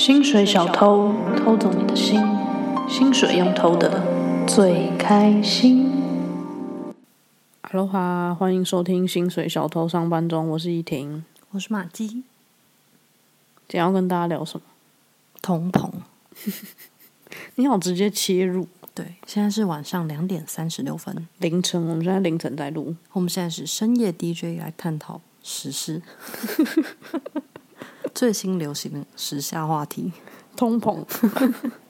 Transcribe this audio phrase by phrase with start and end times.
[0.00, 2.18] 薪水小偷偷走你的心，
[2.88, 4.02] 薪水用偷的
[4.48, 5.92] 最开心。
[7.60, 12.08] Hello 哈，欢迎收听《薪水小偷上班中》，我是依婷，我是马姬。
[12.08, 12.22] 今
[13.68, 14.64] 天要跟大家聊什么？
[15.42, 15.90] 通膨。
[17.56, 18.66] 你好，直接切入。
[18.94, 21.78] 对，现在是晚上两点三十六分，凌晨。
[21.78, 26.00] 我们现在凌晨在录，我们现在是深夜 DJ 来探讨时事。
[28.14, 30.12] 最新流行的时下话题，
[30.56, 30.98] 通膨。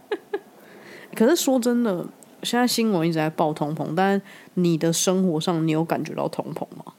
[1.15, 2.07] 可是说真的，
[2.43, 4.21] 现在新闻一直在报通膨，但
[4.55, 6.93] 你的生活上，你有感觉到通膨吗？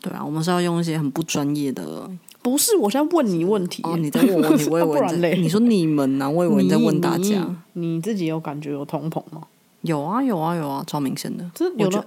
[0.00, 2.10] 对啊，我们是要用一些很不专业的。
[2.42, 3.82] 不是，我现在问你问题。
[3.84, 6.24] 哦，你在问我问题，我以为你你说你们呢？
[6.24, 6.28] 啊？
[6.30, 7.94] 我以为你在问大家你。
[7.94, 9.42] 你自己有感觉有通膨吗？
[9.82, 11.48] 有啊，有啊，有啊，超明显的。
[11.54, 12.04] 这有的，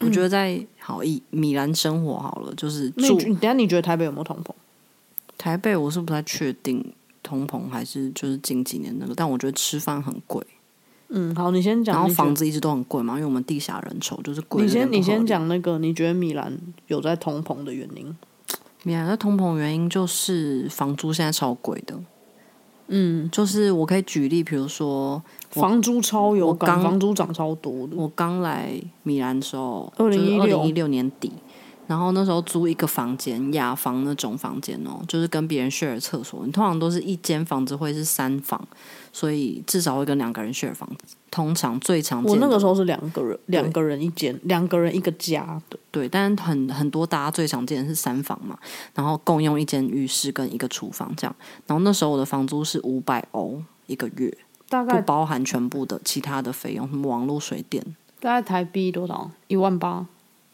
[0.00, 3.16] 我觉得在好以米兰生活好了，就是住。
[3.18, 4.50] 你等下你觉得台北有没有通膨？
[5.40, 6.84] 台北我是不太确定
[7.22, 10.46] 通膨还是就是近几年那个，但我觉得吃饭很贵。
[11.08, 11.96] 嗯，好，你先讲。
[11.96, 14.62] 然后房子一直都很贵嘛，因为我们地下人稠，就是贵。
[14.62, 16.54] 你先，你先讲那个，你觉得米兰
[16.88, 18.14] 有在通膨的原因？
[18.82, 21.98] 米兰的通膨原因就是房租现在超贵的。
[22.88, 27.96] 嗯，就是我可以举例，比如说房租超有感，房租涨超多的。
[27.96, 31.32] 我刚来米兰的时候，二零一六二零一六年底。
[31.90, 36.46] 然后那时候租一个房间，雅房那种房间哦，就是跟别人 share 厕所。
[36.46, 38.64] 你通常都是一间房子会是三房，
[39.12, 41.16] 所以至少会跟两个人 share 房子。
[41.32, 45.76] 通常最常见，我那个时候是两个人，两个人一间，两个人一个家的。
[45.90, 48.56] 对，但是很很多大家最常见的是三房嘛，
[48.94, 51.34] 然后共用一间浴室跟一个厨房这样。
[51.66, 54.32] 然后那时候我的房租是五百欧一个月，
[54.68, 57.84] 大概不包含全部的其他的费用，什么网络、水电。
[58.20, 59.28] 大概台币多少？
[59.48, 60.06] 一万八，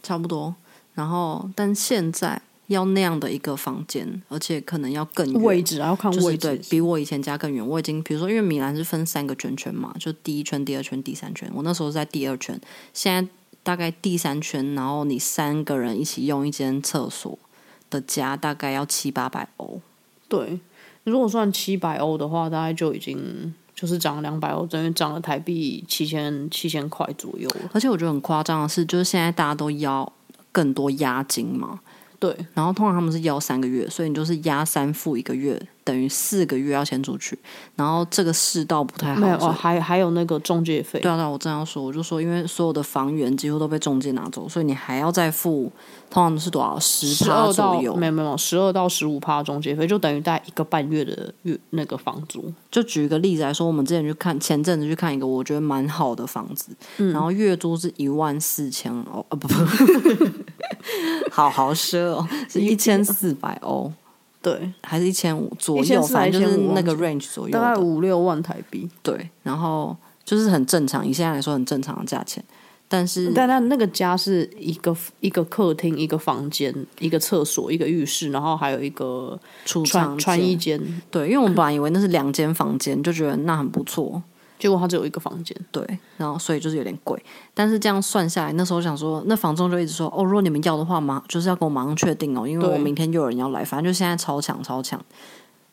[0.02, 0.54] 差不多。
[0.96, 7.64] 然后，但现在要那样的一个房间，而且可能要更远位置，要看位置，就是、对，比我以前家更远。
[7.64, 11.48] 我已经，比如说，因为米兰是分三个圈圈嘛，就第一圈、第二圈、第三圈。
[11.54, 12.58] 我那时候在第二圈，
[12.94, 13.30] 现在
[13.62, 17.38] 大概第三圈，然后你三个人一起用一间厕所
[17.90, 19.80] 的家，大概要七八百欧。
[20.26, 20.58] 对，
[21.04, 27.48] 如果算七百欧的话，大概就已经就是涨了两百欧，等于涨了台币七千七千块左右。
[27.74, 30.10] 而且我觉得很夸张的是，就是现在大家都要。
[30.56, 31.80] 更多押金嘛？
[32.18, 35.60] 对，然后通常他们是要三个月，所以你就是押三付一个月。
[35.86, 37.38] 等于四个月要先出去，
[37.76, 39.20] 然后这个世道不太好。
[39.20, 40.98] 没有哦，还还有那个中介费。
[40.98, 45.70] 对啊，对啊，我正要说，我就说，因为所有的房源几乎都被中介拿走，所以你还要再付，
[46.10, 47.94] 通常是多少十趴左右？
[47.94, 52.52] 没有没有，十二到十五趴中介费，就等于大概一个半月的月那个房租。
[52.68, 59.54] 就举一个例子来说，我们之前去看，前阵子去看一个我觉得蛮好的房子，嗯、然后月租是一万四千欧，啊不不，
[61.30, 63.92] 好豪奢哦，是一千四百欧。
[64.46, 68.88] 对，还是一千五左右，反正就是那个 range 左右，大概五六万台币。
[69.02, 72.40] 对，然后就是很正常，以现在来说很正常的价钱。
[72.86, 80.80] 但是，但他那个家是一个一个客厅、一个房间、一个厕所、一个浴室，然后还有一个储藏穿衣间。
[81.10, 84.22] 对，因为我们本来以为那是两间房间，就觉得那很不错。
[84.58, 85.86] 结果他只有一个房间，对，
[86.16, 87.22] 然后所以就是有点贵。
[87.54, 95.00] 但是这样算下来，那时候想说，那房东就一直说，哦，如果你们要的话，马就是要跟我马上确定哦，因为我明天又有人要来，反正就现在超抢超抢。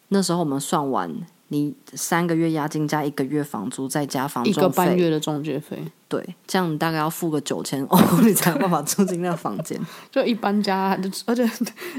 [0.09, 1.11] 那时候我们算完，
[1.47, 9.79] 你三个月押金加一个月房租，再加房租，一个半月的中介费，对，这样你大概要付个九千欧， 你才有办法住进那个房间。
[10.11, 11.49] 就一搬家，就 而且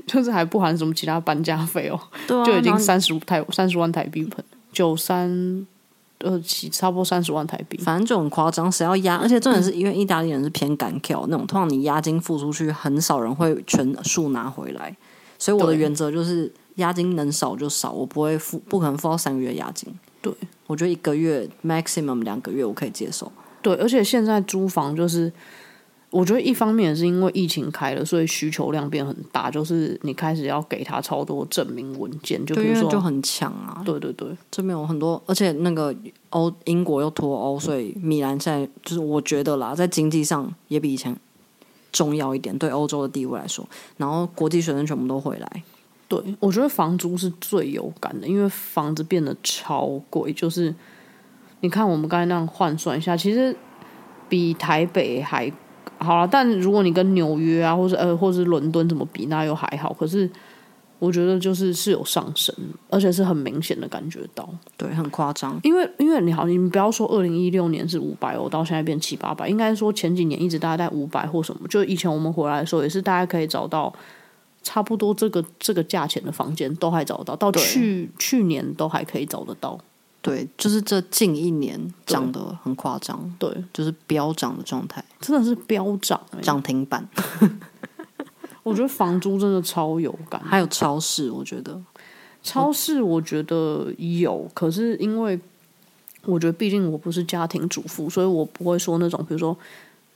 [0.06, 5.67] 就是还不含什么其他搬家费哦，对啊，就已经三十五台三十万台币盆九三。
[6.19, 8.70] 呃，起差不多三十万台币，反正就很夸张。
[8.70, 9.16] 谁要押？
[9.16, 14.97] 而且重点是因为意大利人是偏敢跳那种，通常你押金付出去，很少人会全数拿回来。
[15.38, 19.92] 所以我的原则就是押金能少就少，我不会付，不可能付到三个月押金。
[20.22, 20.32] 对，
[20.66, 23.31] 我觉得一个月 maximum 两个月我可以接受。
[23.60, 25.32] 对，而且现在租房就是。
[26.14, 33.82] 我觉得一方面是因为疫情开了，所以需求量变很大，就是你开始要给他超多证明文件，就比如说就很强啊。
[33.84, 35.93] 对对对，这边有很多，而且那个
[36.31, 41.16] 欧英国又脱欧，所以米兰现在就是我觉得啦，在经济上也比以前
[41.90, 43.69] 重要一点，对欧洲的地位来说。
[43.96, 45.62] 然后国际学生全部都回来。
[46.06, 50.72] 对，我觉得房租是最有感的，因为房子变得超贵，就是
[51.58, 53.56] 你看我们刚才那样换算一下，其实
[54.28, 55.52] 比台北还。
[55.99, 59.93] 好了，但如果你跟纽约啊，或者呃，或者是伦敦怎么比，那又还好。
[59.93, 60.29] 可是
[60.99, 62.55] 我觉得就是是有上升，
[62.88, 65.58] 而且是很明显的感觉到，对，很夸张。
[65.62, 71.67] 因为因为你好，你们不要说二零一六年是五百欧，到现在变七八百，应该说前几年一直大概在五百或什么。
[71.69, 73.93] 就以前我们回来的时候，也是大家可以找到
[74.62, 79.79] 差不多这个这个价钱的房间都还找得到，到去去年都还可以找得到。
[80.25, 87.06] 对，就是这近一年涨得很夸张，对，就是飙涨的状态，真的是飙涨，涨停板。
[88.65, 91.79] 我觉得房租真的超有感，还有超市，我觉得
[92.43, 95.38] 超市我觉得有，可是因为
[96.25, 99.55] 我觉得毕竟我不是家庭主妇，所以我不会说那种比如说。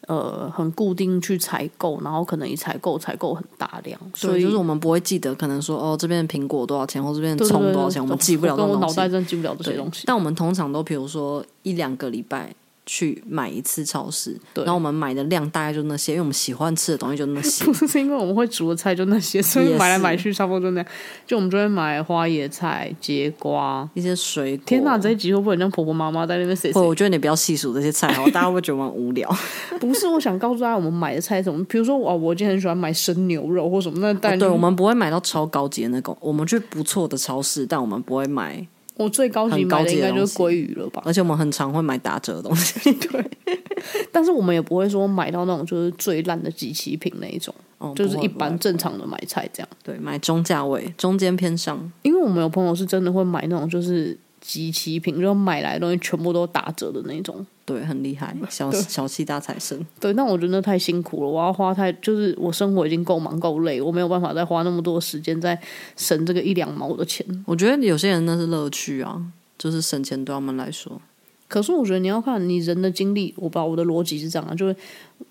[0.09, 8.57] 呃，很固定去采购，然后可能一采购采购很大量，所以就是我们不会记得，可能说哦，这边的苹果多少钱，或这边的葱多少钱，我们记不了。
[8.57, 10.05] 跟我脑袋真记不了这些东西。
[10.07, 12.55] 但我们通常都，比如说一两个礼拜。
[12.91, 17.63] 去买一次超市，对，然后我们买的量大概就那些，因为我们喜欢吃的东西就那些。
[17.71, 20.91] 不是因为我们会煮的菜就那些， 所以买来买去差不多就那样。
[21.27, 24.65] 就我们就会买花椰菜、櫛瓜一些水果。
[24.65, 26.73] 天哪，这一集会不会很像婆婆妈妈在那边写？
[26.75, 29.31] 我觉得你不要细数这些菜，好， 大家会觉得蛮无聊。
[29.79, 31.63] 不是，我想告诉大家，我们买的菜什么？
[31.65, 38.67] 比如说，我我今天很喜欢买生牛肉或什么，那但、哦、对，我们不会买到超高级的那种，我们去不错的超市，但我们不会买。
[38.99, 42.93] 我最高级买的应该就是鲑鱼了吧，而且我们很常会买打折的东西。
[42.93, 43.25] 对，
[44.13, 49.69] 但是我们也不会说买到那种就是最烂的集齐品那一种，哦、就是一般正常的买菜这样。
[49.83, 51.81] 对，买中价位，中间偏上。
[52.03, 57.47] 因为我们有朋友是真的会买那种就是集齐品，就买来的东西全部都打折的那种。
[57.69, 59.79] 对，很厉害，小 小气大财神。
[60.01, 65.61] 对，那我觉得太辛苦了，我要花太就是我生活已经够忙够累，我没有办法再花那么多时间在
[65.97, 67.27] 省这个一两毛的钱。
[67.47, 69.23] 我觉得有些人那是乐趣啊，
[69.59, 70.99] 就是省钱对他们来说。
[71.47, 74.75] 可是我觉得你要看你人的精力，我把我的逻辑是这样啊，就是。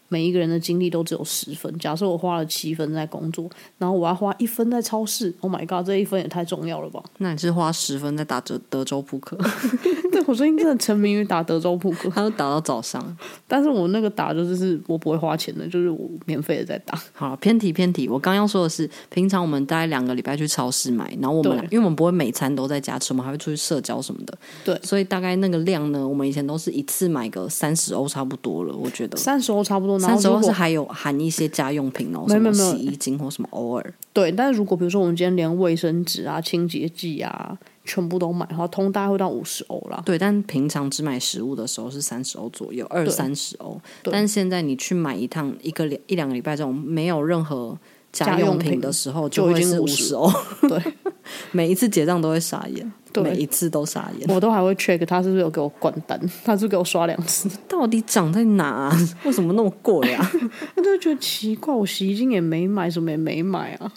[0.10, 1.78] 每一个人的精力都只有十分。
[1.80, 5.34] 假设我花了七分在工作，然后我要花一分在超市。
[5.42, 7.04] Oh my god，这一分也太重要了吧？
[7.18, 9.38] 那你是花十分在打折德州扑克？
[10.18, 13.18] 对，我最近真的沉迷于打德州扑克，他都打到早上。
[13.48, 16.98] 但是我那个打就是我不会花钱的，就是我免费的在打。
[17.14, 18.08] 好，偏题偏题。
[18.08, 24.38] 我刚要说的是，平常我们大概两个礼拜去超市买，然后我们因为我们不会每餐都在家吃，我们还会出去社交什么的。
[24.64, 28.74] 对，所以大概那个量呢，我们以前都是一次买个三十欧差不多了。
[28.74, 30.78] 我觉得三十欧差不多，三十欧是还有。
[30.78, 33.94] 有含一些家用品哦，什么洗衣精或什么，偶尔。
[34.14, 40.04] 对，但是如果比如说我们今天连卫生纸啊、清洁剂啊全部都买的话，通大概会到五十欧啦。
[40.06, 43.80] 对，但平常只买食物的时候是三十欧左右，二三十欧。
[44.04, 47.76] 但现在你去买一趟一个两一两个礼拜这种没有任何
[48.12, 50.30] 家用品的时候，就会是五十欧。
[50.68, 50.94] 对，
[51.52, 52.92] 每一次结账都会傻眼。
[53.24, 58.96] 每一次都傻眼，我都还会 check 他是不是有给我关单，他是给我刷两次，到底涨在哪啊？
[59.26, 60.32] 为什么那么贵啊？
[60.78, 63.92] 我就觉得奇怪，我洗衣精也没买，什么也没买啊。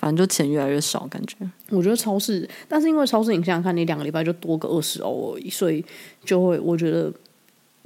[0.00, 1.36] 反正就钱越来越少，感觉。
[1.68, 5.84] 我觉得超市，但是因为超市，你想想看，你两个礼拜就多个二十欧而已，所以
[6.24, 7.12] 就会我觉得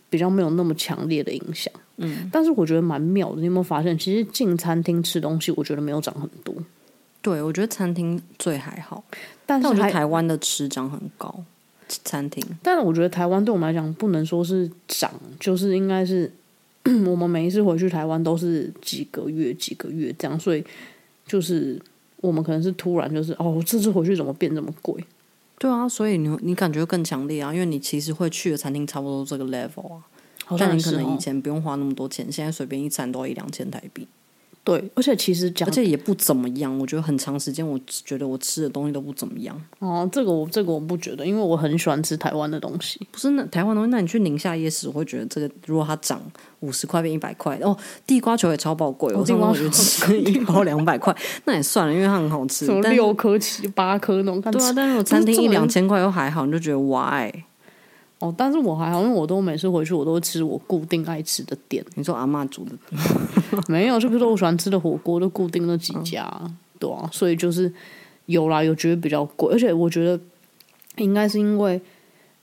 [0.09, 1.75] 比较没有那么强烈的影响。
[1.97, 3.99] 嗯，但是我觉得蛮妙的，你有没有发现？
[3.99, 6.55] 其实进餐厅吃东西，我觉得没有涨很多。
[7.21, 9.03] 对，我觉得餐厅最还好。
[9.45, 11.43] 但是我觉得台湾的吃涨很高，
[11.89, 12.41] 餐厅。
[12.63, 15.11] 但是我觉得台湾对我们来讲不能说是涨，
[15.41, 16.31] 就是应该是
[17.07, 20.65] 我们每一次回去台湾都是几个月几个月这样，所以
[21.27, 21.81] 就是
[22.27, 25.05] 我们可能是突然就是哦，这次回去怎么变这么贵？
[25.59, 30.03] 对啊，所以你你感觉更强烈啊，因为你其实会去的餐厅差不多这个 level 啊，
[30.49, 34.09] 哦、但你可能以前不用花那么多钱，现在随便一餐都要一两千台币。
[34.65, 36.77] 对，而且其实讲，而且也不怎么样。
[36.79, 39.55] 我觉得很长时间，我觉得我吃的东西都不怎么样。
[39.79, 42.99] 哦，这个我这个我不觉得，因为我很喜欢吃台湾的东西。
[43.13, 46.19] 不是那台湾东西，那你去宁夏夜市，我会觉得这个如果它涨
[46.61, 52.65] 五十块变一百块，哦，地瓜球也超爆贵，哦、我地瓜球吃一包两百块，那也算了，因为它很好吃。
[52.65, 57.31] 什么六颗七八颗那种，对啊，但是我餐厅一两千块又还好，你就觉得 why？
[58.21, 61.85] 哦，但是我还好，因为我都每次回去，我都会吃我固定爱吃的店。
[61.95, 62.73] 你说阿嬷煮的？
[63.69, 67.71] 没有，就比如说我喜欢吃的火锅，都固定那几家，嗯、对啊，所以就是
[68.27, 70.19] 有啦，有觉得比较贵，而且我觉得
[70.97, 71.81] 应该是因为，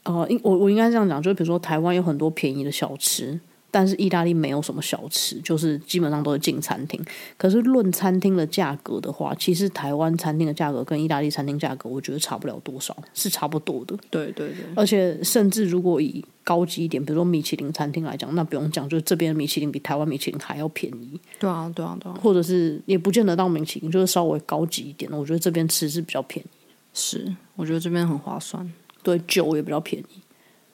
[0.04, 3.40] 呃，应我我应该这样讲，就比如说台湾有很多便宜的小吃。
[3.72, 7.01] 但是意大利没有什么小吃，就是基本上都是进餐厅。
[7.38, 13.98] 可是论餐厅的价格的话，其实台湾餐厅的价格跟意大利餐厅价格，我觉得差不了多少，是差不多的。
[14.10, 14.58] 对对对。
[14.75, 21.20] 而且甚至如果以高级一点，比如说米其林餐厅来讲，那不用讲，就是这边的米其林比台湾米其林还要便宜。
[21.40, 22.20] 对啊对啊对啊。
[22.22, 26.50] 或者是也不见得到米其林，就是稍微高级一点的，我觉得这边吃是比较便宜。
[26.94, 28.70] 是，我觉得这边很划算。
[29.01, 30.22] 对，酒也比较便宜。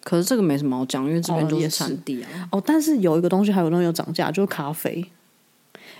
[0.08, 2.48] 可是这个没什么好讲，因为这边就是产地啊。
[2.50, 5.04] 哦，哦，但是有一个东西，还有东西有涨价，就是咖啡。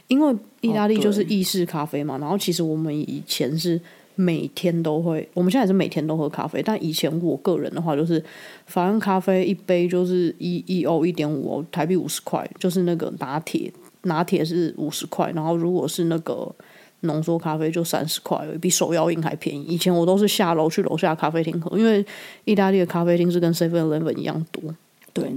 [0.08, 3.78] 因为意大利就是意式咖啡嘛，哦、然后其实我们以前是
[4.16, 6.64] 每天都会，我们现在也是每天都喝咖啡。
[6.64, 8.24] 但以前我个人的话，就是
[8.68, 13.70] 法兰咖啡一杯就是一一欧一点五欧，台币五十块，就是那个拿铁，
[14.04, 15.30] 拿铁是五十块。
[15.36, 16.50] 然后如果是那个
[17.02, 19.64] 浓缩咖啡就三十块，比手摇饮还便宜。
[19.64, 22.06] 以前我都是下楼去楼下咖啡厅喝，因为
[22.46, 24.74] 意大利的咖啡厅是跟 Seven Eleven 一样多。
[25.14, 25.32] 对，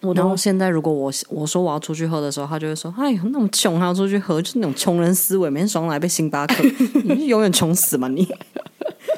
[0.00, 6.56] 我然后现在如果我我说我要出去喝的时候，他就会说：“哎呦，那么穷还要出去喝，就是那种穷人思维，每天爽来杯星巴克，
[7.04, 8.26] 你永远穷死嘛你。”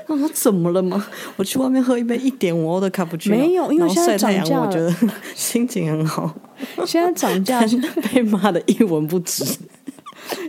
[0.07, 1.05] 我说怎么了吗？
[1.37, 4.95] 我去外面喝一杯一点五欧的卡布奇诺，没有，因为现在涨价，我觉得
[5.35, 6.33] 心情很好。
[6.87, 7.61] 现在涨价
[8.12, 9.43] 被骂的一文不值，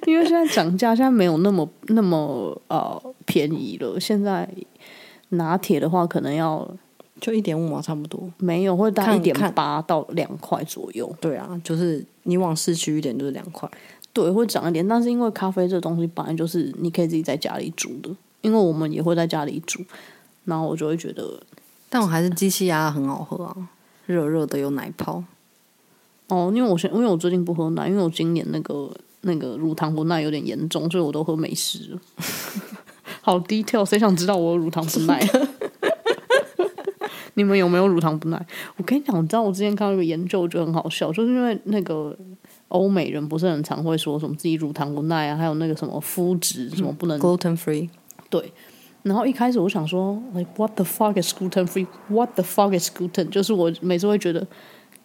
[0.05, 3.99] 因为现在涨价，现在没有那么那么呃便宜了。
[3.99, 4.47] 现在
[5.29, 6.67] 拿铁的话，可能要
[7.19, 8.31] 就一点五毛，差不多。
[8.37, 11.13] 没有，会大一点八到两块左右。
[11.19, 13.69] 对啊，就是你往市区一点就是两块，
[14.13, 14.87] 对，会涨一点。
[14.87, 18.09] 但是因为咖啡这东西本来就是你可以自己在家里煮的。
[18.41, 19.83] 因为我们也会在家里煮，
[20.43, 21.41] 然后我就会觉得，
[21.89, 23.57] 但我还是机器压很好喝啊，
[24.05, 25.23] 热热的有奶泡。
[26.27, 28.91] 哦，因为我现因为我最近不喝奶，因为我今年那个
[29.25, 31.97] 那个乳糖不耐有点严重，所以我都喝美式。
[33.21, 35.19] 好 detail，谁想知道我有乳糖不耐？
[37.33, 38.45] 你们有没有乳糖不耐？
[38.77, 42.15] 我跟你讲，你知道我之前看到一个研究，我觉得很好笑，就是因为那个
[42.67, 47.89] 欧美人不是很常会说什么自己乳糖不耐啊，还有那个什么麸质什么不能 gluten free。
[48.29, 48.53] 对，
[49.03, 53.29] 然后一开始我想说，like what the fuck is gluten free？What the fuck is gluten？
[53.29, 54.47] 就是我每次会觉得，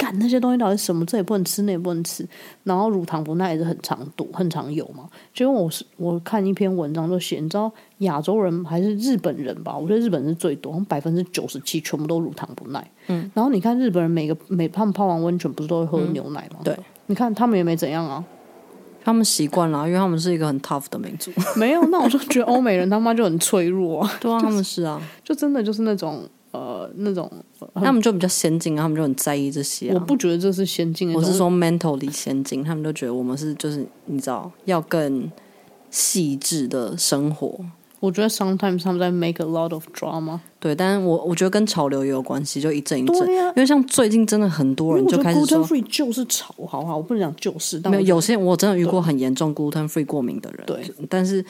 [0.00, 1.04] 干那些东西到底什么？
[1.04, 2.26] 这也不能吃，那也不能吃。
[2.64, 5.06] 然后乳糖不耐也是很常多，很常有嘛。
[5.34, 9.76] 结果我是我看一篇文章就写，你知道亚洲人还是日本人吧？
[9.76, 12.90] 我觉得日本人是最多，百分之九十七全部都乳糖不耐。
[13.08, 16.60] 嗯，然后你看日本人每个每他们泡完温泉不是都会喝牛奶吗？
[16.60, 16.76] 嗯、对，
[17.06, 18.24] 你看他们也没怎样啊。
[19.02, 21.30] 他们习惯了，因为他们是一个很 tough 的民族。
[21.56, 24.12] 没有，那我就觉得欧美人他妈就很脆弱啊。
[24.20, 27.30] 对啊，他们是啊，就真的就是那种呃那种，
[27.74, 29.94] 他们就比较先进啊，他们就很在意这些啊。
[29.94, 35.30] 我不觉得这是先进，我是说 mentally 先进，他们都觉得我们是就是你知道要更
[35.90, 37.58] 细致的生活。
[38.00, 40.40] 我觉得 sometimes 他们在 make a lot of drama。
[40.58, 43.22] 对，但是我我觉得跟潮流也有关系，就一阵一阵。
[43.38, 46.96] 啊、因为像最近真的很多人就开始说 gluten free 就是潮，好不好？
[46.96, 50.66] 我不能讲就是，但没有有些我真的遇过很严重 gluten free 过敏的人。
[50.66, 51.44] 对，但是。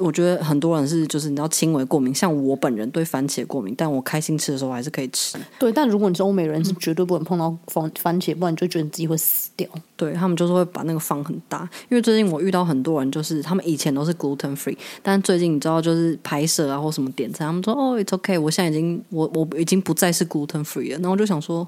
[0.00, 5.38] 我觉得很多人是就是你知道轻微过敏，像我本人对番茄过敏，但我开心吃的时候还是可以吃。
[5.56, 9.68] 对，但如果你是欧美人，是绝对不能碰到番番茄，不然你就觉得你自己会死掉。
[9.96, 20.98] 对，他们就是会把那个放很大，因为最近我遇到很多人，就是他们以前都是 gluten free，但最近你知道就是拍摄啊或什么点餐，他们说哦，it's okay，我现在已经我我已经不再是 gluten free 了。
[20.98, 21.66] 然后我就想说，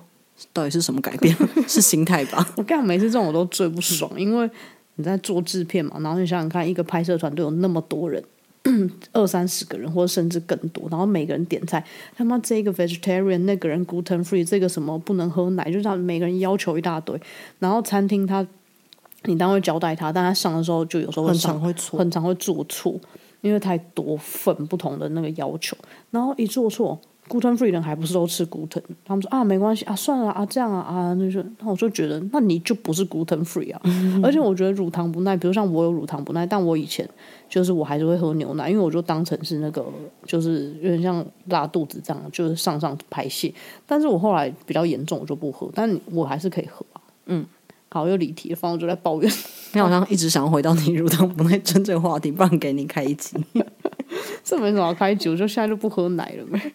[0.53, 1.37] 到底是什么改变？
[1.69, 2.47] 是心态吧？
[2.57, 4.51] 我干每次这种我都最不爽，因为。
[5.01, 5.97] 你在做制片嘛？
[6.01, 8.23] 然后你想想看，一个拍摄团队有那么多人，
[9.13, 11.83] 二三十个人，或者甚至更多，然后每个人点菜，
[12.15, 17.19] 他妈这个 vegetarian，那个人 gluten free，这个什么不能喝奶，就是他每个人要求一大堆。
[17.59, 18.47] 然后餐厅他，
[19.25, 23.01] 你当会交代他，但他上的时候就有时候很常会错，很常会做错，
[23.41, 25.75] 因为太多份不同的那个要求，
[26.11, 27.01] 然后一做错。
[27.31, 28.83] Gluten free 人还不是都吃 gluten？
[29.05, 33.81] 他们说啊，没关系啊，算了啊，这样啊啊，那就那我就觉得，那你就不是 gluten free 啊。
[33.85, 37.09] 嗯、而且我觉得乳糖不耐，比如像我有乳糖不耐，但我以前
[37.49, 39.87] 就是我还是会喝牛奶，因为我就当成是那个，
[40.27, 43.55] 就是有点像拉肚子这样，就是上上排泄。
[43.87, 47.01] 但是我后来比较严重，我就不喝，但我还是可以喝啊。
[47.27, 47.47] 嗯，
[47.91, 49.33] 好，又离题了，反正我就在抱怨。
[49.73, 53.37] 你好像一直想要回到你乳糖不耐真正话题，不然给你开一集。
[54.43, 56.73] 这没什么好开酒，就现在就不喝奶了呗。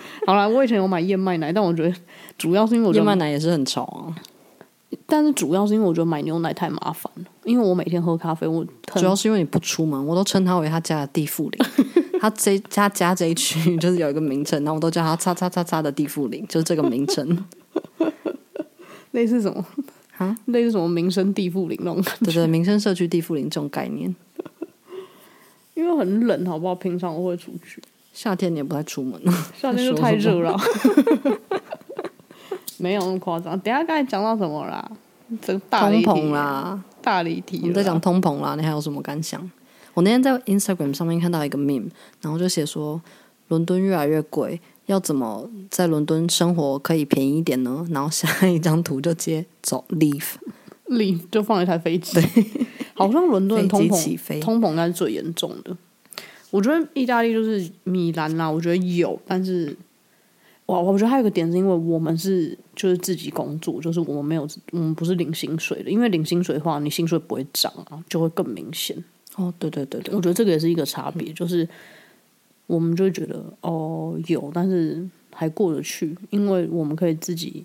[0.26, 1.94] 好啦，我以前有买燕麦奶，但我觉得
[2.36, 4.14] 主要是因为我觉得燕麦奶也是很潮啊。
[5.06, 8.64] 但是主要是因为我觉得买牛奶太麻烦了，因为我每天喝咖啡，我
[8.94, 11.60] 主要是因为你不出门，我都称它为他家的地富林。
[12.20, 17.44] 他这他家这一区就是有一个名称，然后我都叫他“叉叉叉叉”的地富林，就是这个名称。
[19.12, 19.64] 类似什么
[20.16, 20.36] 啊？
[20.46, 22.24] 类似什么民生地富林那种感觉？
[22.24, 24.14] 对对，民生社区地富林这种概念。
[25.74, 26.74] 因为很冷，好不好？
[26.74, 27.80] 平常我会出去。
[28.18, 29.16] 夏天你也不太出门，
[29.54, 30.58] 夏天就太热了。
[32.76, 33.56] 没有那么夸张。
[33.60, 34.90] 等下刚才讲到什么啦？
[35.40, 37.60] 这个大通膨啦，大离题。
[37.60, 39.48] 我们在讲通膨啦，你还有什么感想？
[39.94, 43.00] 我那天在 Instagram 上面看到一个 meme，然后就写说
[43.46, 47.86] 伦敦越来越贵，要怎么在伦敦生活可以便宜一点呢？
[47.92, 52.20] 然后下一张图就接走 leave，leave 就放一台飞机。
[52.94, 55.76] 好像伦敦通膨，通膨应该是最严重的。
[56.50, 59.76] 我觉得意大利就是米兰啦，我觉得有，但是
[60.66, 65.90] 哇，我觉得还有一个点是因为我们是就是自己工作，就是我们没有，我们不是领薪水的。
[65.90, 68.96] 因为领薪水的话，你薪水不会涨啊，就会更明显。
[69.36, 71.68] 哦，对对对对，我觉得这个也是一个差别，就是
[72.66, 77.64] 我们就会觉得哦有，但是还过得去，因为我们可以自己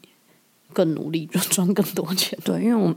[0.71, 2.37] 更努力，就赚更多钱。
[2.43, 2.95] 对，因为我们。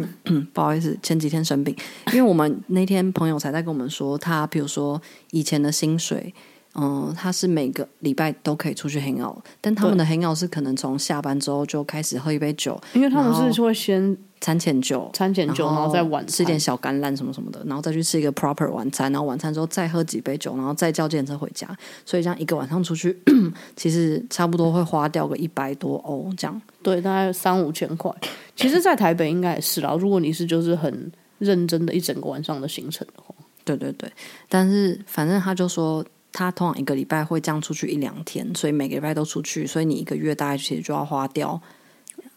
[0.52, 1.74] 不好意思，前几天生病，
[2.12, 6.34] 因为我们那天朋友才在跟我们说，他比如说以前的薪水。
[6.74, 21.66] 嗯，他是每个礼拜都可以出去 hang out，但他们的 hang out 是可能从下班之后就开始喝一杯酒，因为他们是会先餐前酒，餐前酒，然后再晚吃点小橄榄什么什么的，然后再去吃一个 proper 晚餐，然后晚餐之后再喝几杯酒，然后再叫计程车回家。
[22.04, 23.16] 所以这样一个晚上出去，
[23.74, 26.60] 其实差不多会花掉个一百多欧这样。
[26.82, 28.12] 对，大概三五千块。
[28.54, 29.96] 其实，在台北应该也是啦。
[29.98, 33.34] 如果你是就是很认真的一整个晚上的行程的话，
[33.64, 34.12] 对对对。
[34.48, 36.04] 但是反正他就说。
[36.34, 41.60] 他通常一个礼拜会这样出去一两天，所以每个礼拜都出去，所以你一个月大概其实就要花掉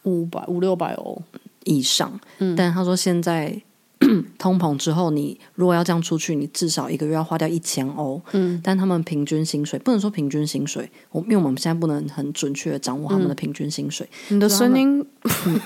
[0.03, 1.17] 五百五六百欧
[1.65, 2.19] 以上。
[2.39, 3.62] 嗯，但他说现在
[4.38, 8.22] 通膨之后，你如果要这样出去，你至少一个月要花掉一千欧。
[8.31, 14.07] 嗯，但他们平均薪水不能说平均薪水，我因为我们现在不能很准确的掌握他们的平均薪水。
[14.29, 15.05] 嗯、你的声音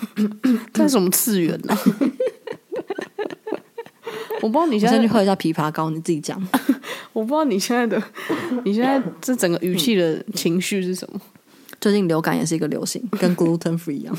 [0.73, 1.79] 在什么次元呢、啊？
[4.41, 6.41] 我不知道你现在，先去喝一下枇杷膏，你自己讲。
[7.11, 8.01] 我不知道你现在的，
[8.63, 11.19] 你现在这整个语气的情绪是什么？
[11.81, 14.17] 最近流感也是一个流行，跟 gluten free 一样。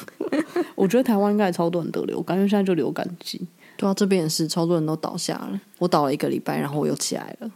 [0.81, 3.47] 我觉得台湾应该也超多人得流感，因为现在就流感季。
[3.77, 5.61] 对啊，这边也是超多人都倒下了。
[5.79, 7.51] 我倒了一个礼拜，然后我又起来了，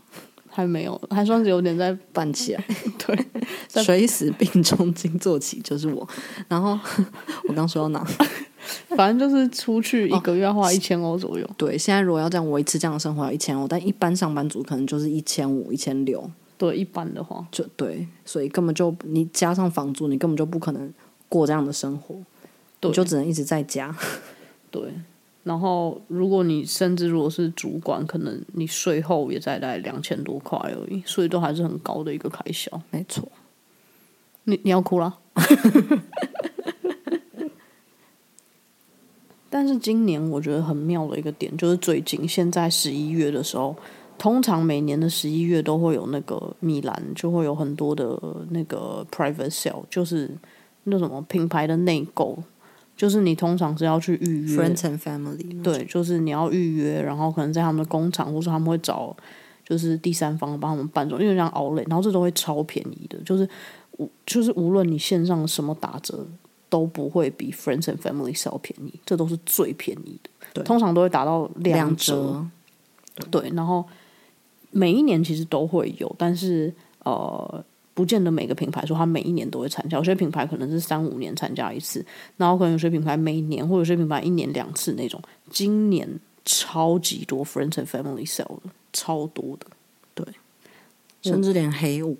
[0.48, 2.64] 还没有，还算是有点在 搬起来。
[3.06, 6.06] 对，垂死病中惊坐起就是我。
[6.48, 6.78] 然后
[7.48, 8.06] 我刚说到哪？
[8.96, 11.44] 反正就是出去一个月要花一千欧左右。
[11.46, 11.54] 哦。
[11.58, 16.30] 对，现在如果要这样维持这样的生活要一千欧，但一般上班族可能就是一千五、一千六。
[16.56, 20.90] 对，一般的话就对，所以根本就你加上房租，你根本就不可能
[21.28, 22.14] 过这样的生活，
[22.88, 23.94] 对，就只能一直在家。
[24.70, 24.82] 对，
[25.42, 32.80] 然后如果你甚至如果是主管，可能你税后也在在两千多块而已，所以都还是很高的一个开销。
[32.90, 33.26] 没错，
[34.44, 35.18] 你你要哭了。
[39.48, 43.76] 但是今年我觉得很妙的一个点，就是最近现在十一月的时候，
[44.18, 50.28] 通常每年的十一月都会有那个米兰就会有很多的那个 private sale，就是
[50.82, 52.36] 那什么品牌的内购，
[52.96, 59.16] 就是你通常是要去预约 friends and family，对，就是你要预约，然后可能在他们的工厂，或者他们会找
[59.64, 61.52] 就是第三方帮他们办这种，因为这样
[61.88, 63.48] 然后这都会超便宜的，就是
[63.98, 66.26] 无就是无论你线上什么打折。
[66.70, 70.30] 都不会比 Friends and Family Sale 便宜，这都是最便宜的。
[70.52, 71.48] 对，通常都会达到。
[71.58, 72.44] 两折。
[73.30, 73.84] 对，然后
[74.72, 79.96] 每一年其实都会有，但是呃，不见得每个品牌说它每一年都会参加。
[79.96, 82.04] 有些品牌可能是三五年参加一次，
[82.36, 85.20] 然后可能有些品牌每年，或者有些品牌一年两次那种。
[85.50, 86.08] 今年
[86.44, 89.66] 超级多 Friends and Family Sale 的，超多的。
[90.14, 90.26] 对，
[91.22, 92.18] 甚至连黑五。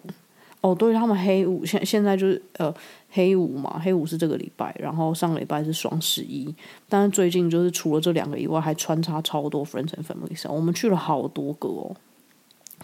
[0.60, 2.74] 哦，对，他们黑五现现在就是呃
[3.10, 6.54] 黑五嘛，黑五是这个礼拜，然后上个礼拜是双十一，
[6.88, 11.94] 但是最近就是除了这两个以外，还穿插超多 friends and family Sale，，我们去了好多个哦，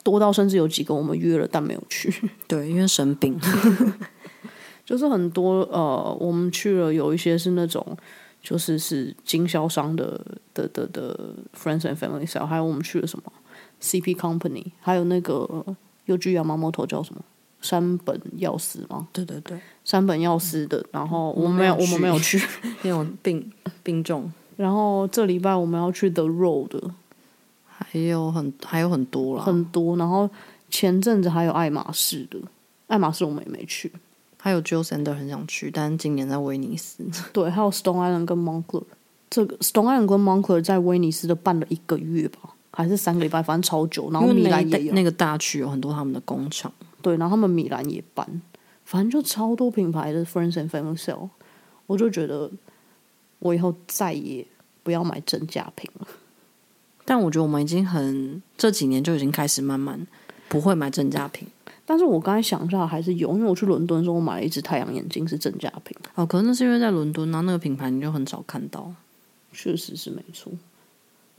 [0.03, 2.13] 多到甚至有几个我们约了但没有去，
[2.49, 3.39] 对，因为生病，
[4.85, 7.97] 就是很多呃，我们去了有一些是那种
[8.43, 10.21] 就是是经销商的
[10.55, 13.33] 的的的 friends and family 上，还有我们去了什么
[13.83, 15.65] CP Company，还有那个
[16.07, 17.21] 又去亚麻摩头叫什么？
[17.61, 19.07] 山本耀司吗？
[19.13, 20.83] 对对对，山本耀司的。
[20.91, 22.39] 然后我们没有，我们没有去，
[22.83, 24.33] 因为我病病重。
[24.57, 26.71] 然后这礼拜我们要去 The Road，
[27.91, 29.97] 还有很还有很多啦，很多。
[29.97, 30.31] 然后
[30.71, 32.39] 前阵子还有爱马仕的，
[32.87, 33.91] 爱马仕我们也没去。
[34.43, 37.05] 还有 Jil Sander 很想去，但是今年在威尼斯。
[37.33, 38.85] 对，还有 Stone Island 跟 Moncler，
[39.29, 44.11] 这个 Stone Island 跟 Moncler 在威尼斯都办了一个月吧，还是三个礼拜，反正超久。
[44.11, 46.73] 然后米兰也有那个大区有很多他们的工厂。
[47.03, 48.27] 对，然后他们米兰也办，
[48.85, 51.29] 反正就超多品牌的 Friends and Family Sale，
[51.87, 52.51] 我就觉得
[53.41, 54.47] 我以后再也
[54.83, 56.07] 不要买正价品了。
[57.11, 60.07] 但我觉得我们已经很这几年就已经开始慢慢
[60.49, 61.49] 不会买正价品。
[61.85, 65.97] 但是我刚才想一下，还是有，因为我去伦敦的时候，我买了一只太阳眼镜是正价品。
[66.15, 68.95] 哦，可能那是因为在伦敦，然后那个品牌你就很少看到。
[69.53, 70.53] 确实是没错，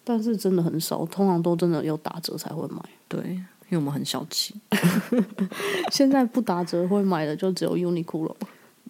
[0.03, 2.81] 但是真的很少，通常都真的有打折才会买。
[3.07, 3.21] 对。
[3.69, 4.53] 因为我们很小气，
[5.89, 8.35] 现在不打折会买的就只有 Uniqlo，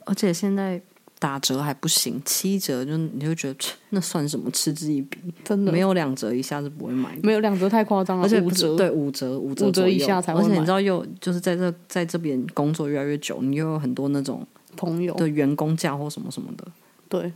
[0.06, 0.82] 而且现在
[1.22, 3.60] 打折还不行，七折就你就觉得
[3.92, 5.72] 那算什么，嗤之以鼻，真的。
[5.72, 8.76] 没有两折一下是不会买的，没有两折太夸张了，而且五折。
[8.76, 14.44] 对五折五折五折以下才会买，而且你知道又就是在这在这边工作越来越久，你又有很多那种
[14.76, 16.66] 朋友的员工价或什么什么的，
[17.08, 17.32] 对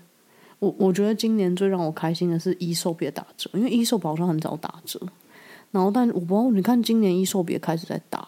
[0.57, 4.99] 我我觉得今年最让我开心的是 Aesop 别打折，因为 Aesop 好像很早打折。
[5.71, 8.25] 然后，但我不知道，你看今年 Aesop 也开始在打，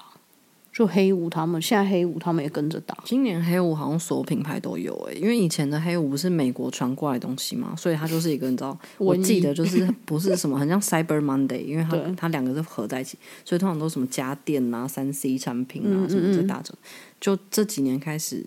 [0.77, 2.95] 就黑五他们，现在黑五他们也跟着打。
[3.03, 16.71] 今年黑五好像所有品牌都有诶，因为以前的黑五不是美国传过来的东西嘛，所以它就是一个你知道，我记得就是不是什么很像 Cyber Monday，因为它它两个是合在一起，所以通常都是什么家电啊、三 C 产品啊什么在打折。
[17.19, 18.45] 就这几年开始。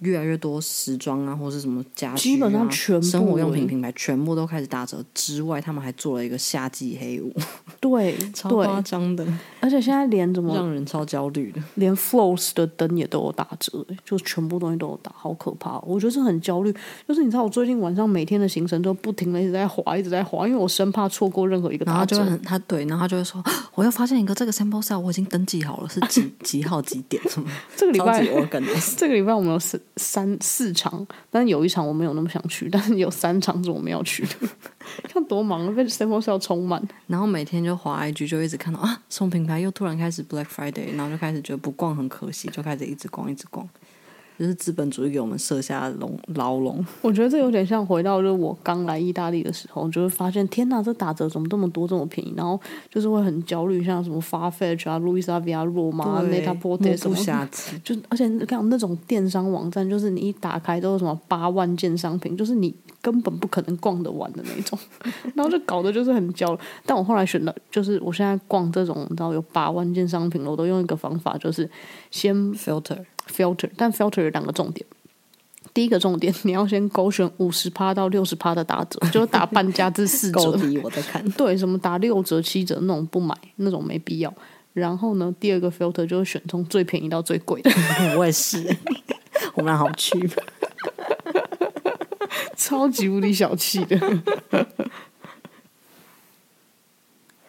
[0.00, 5.04] 越来越多时装啊，或是什么家具啊，基本上全部生活用品品牌全部都开始打折。
[5.14, 7.32] 之外，他们还做了一个夏季黑五，
[7.80, 9.26] 对， 超夸张的。
[9.60, 15.78] 而且现在连怎么让人超焦虑的，连 Flows 的灯也都有打折，就全部东西都有打，好可怕。
[15.80, 16.74] 我觉得是很焦虑。
[17.06, 22.16] 就是你知道，我最近晚上每天的行程都不停的一直在滑，一直在滑，因为我生怕错过任何一个打折。
[22.16, 23.42] 然后就很他对，然后他就会说，
[23.74, 27.50] 我又发现一个这个 sample sale，我已经登记好了，是几 几号几点什么？
[27.76, 34.48] 这个礼拜我感觉这个礼拜我们有四三四场，但有一场我没有那么想去，但是有三场是我们要去的。
[35.04, 43.68] 看多忙啊，被 sample sale 充满，然后每天就滑 IG，就一直看到啊，什么品牌又突然开始 Black Friday，然后就开始觉得不逛很可惜，就开始一直逛，一直逛。
[44.38, 46.84] 就是资本主义给我们设下笼牢笼。
[47.02, 57.48] 我觉得这有点像回到就是我刚来意大利的时候，就会发现天哪，这打折怎么这么多，这么便宜，然后就是会很焦虑，像什么 Farfetch 啊、路易莎比亚洛嘛、Net-a-Porter 什么，
[57.82, 62.72] 就而且你看那种电商网站，就是你一打开都是什么八万件商品，就是你
[63.02, 64.78] 根本不可能逛得完的那种，
[65.34, 66.60] 然后就搞得就是很焦虑。
[66.86, 71.68] 但我后来选的，就是我现在逛这种，你知道有八万件商品了，我都用一个方法，就是
[72.10, 72.98] 先 filter。
[73.28, 74.84] filter，但 filter 有两个重点。
[75.74, 80.58] 第一个重点，你要先勾选五十趴到六十趴的打折，就是打半价至四折。
[80.82, 81.22] 我在看。
[81.32, 84.34] 对，什么打六折、七折那种不买，那种没必要。
[84.72, 87.70] 然后呢，第二个 filter 就是选从最便宜到最贵的。
[88.16, 88.76] 我也是，
[89.54, 90.28] 我们好去，
[92.56, 93.98] 超级无敌小气的。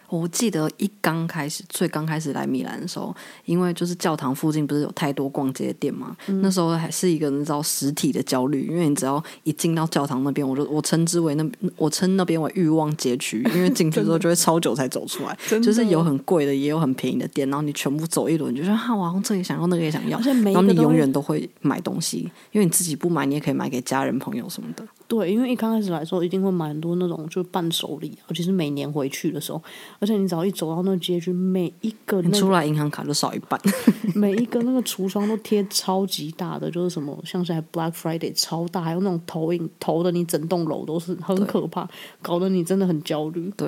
[0.10, 11.46] 我记得一刚开始，最刚开始来米兰的时候，因为就是教堂附近不是有太多逛街店嘛，嗯、那时候还是一个你知道实体的焦虑，因为你只要一进到教堂那边，我就我称之为那
[11.78, 24.84] 我称那边为欲望街区， 因为进去之后就会超久才走出来，就是有很贵的，也有很便宜的店，然后你全部走一轮，就说哈，我好像这也想要，那个也想要，然后你永远都会买东西，因为你自己不买，你也可以买给家人朋友什么的。
[25.10, 29.60] 对，因为一刚开始来说，一定会买很多那种就伴手礼，尤其是每年回去的时候。
[29.98, 33.60] 而且你只要一走到那个街区，每一个、那个、你出来银行卡就少一半，
[34.14, 41.90] 每一个那个橱窗都贴超级大的，就是什么像是还 Black Friday 超大，还有那种投影投的，你整栋楼都是很可怕，
[42.22, 43.52] 搞得你真的很焦虑。
[43.58, 43.68] 对。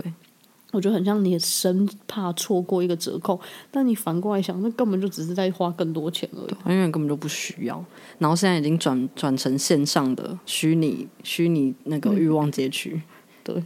[0.71, 7.83] 我觉得很像你生怕错过一个折扣，但你反过来想，那根本就只是在花更多钱而已，因为根本就不需要。
[8.19, 13.01] 然后现在已经转转成线上的虚拟虚拟那个欲望街区，嗯，
[13.43, 13.63] 对，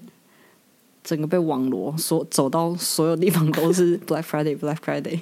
[1.03, 5.19] 整个被网罗，所走到所有地方都是 Black Friday Black Friday，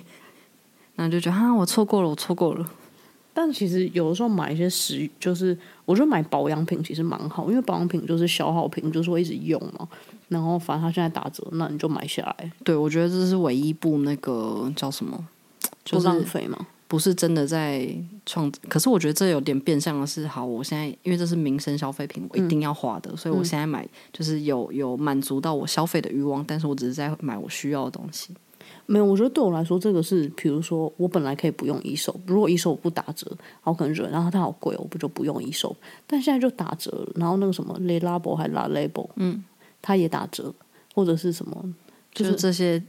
[0.95, 2.69] 然后就觉得啊，我错过了，我错过了。
[3.33, 9.87] 但其实有的时候买一些食，就是我觉得买保养品其实蛮好，因为保养品就是消耗品，就是会一直用嘛。
[10.29, 12.51] 然后反正它现在打折，那你就买下来。
[12.63, 15.27] 对，我觉得这是唯一不那个叫什么，
[15.83, 17.87] 就是浪费嘛，不是真的在
[18.25, 18.51] 创。
[18.67, 28.33] 可是我觉得这有点变相的是，好，我现在因为这是民生消费品，我一定要花的，嗯、所以我现在买就是有有满足到我消费的欲望，但是我只是在买我需要的东西。
[28.85, 39.43] 没有，我觉得对我来说，这个是，比如说，我本来可以不用 e-soap，如果 e-soap 不打折，好可能觉得，然后它好贵，我不就不用 e-soap，但现在就打折，然后那个什么 Le Labo 还 La Labo，嗯，
[39.81, 40.53] 它也打折，
[40.93, 41.73] 或者是什么，
[42.13, 42.83] 就是、就、这些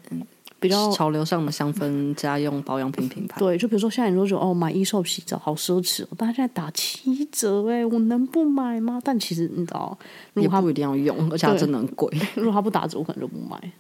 [0.59, 3.39] 比较潮流上的香氛家用保养品品牌。
[3.39, 9.01] 对，就比如说现在你说就哦买 e-soap 洗澡好奢侈哦，但它现在打七折哎，我能不买吗？
[9.05, 9.97] 但其实你知道，
[10.33, 12.11] 如果它也不一定要用，而且它真的很贵。
[12.35, 13.73] 如果它不打折，我可能就不买。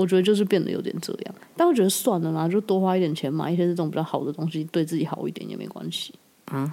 [0.00, 6.14] 我觉得就是变得有点这样，但我觉得算了啦，就多花一点钱买一些这种比较好的东西，对自己好一点也没关系。
[6.52, 6.68] 嗯，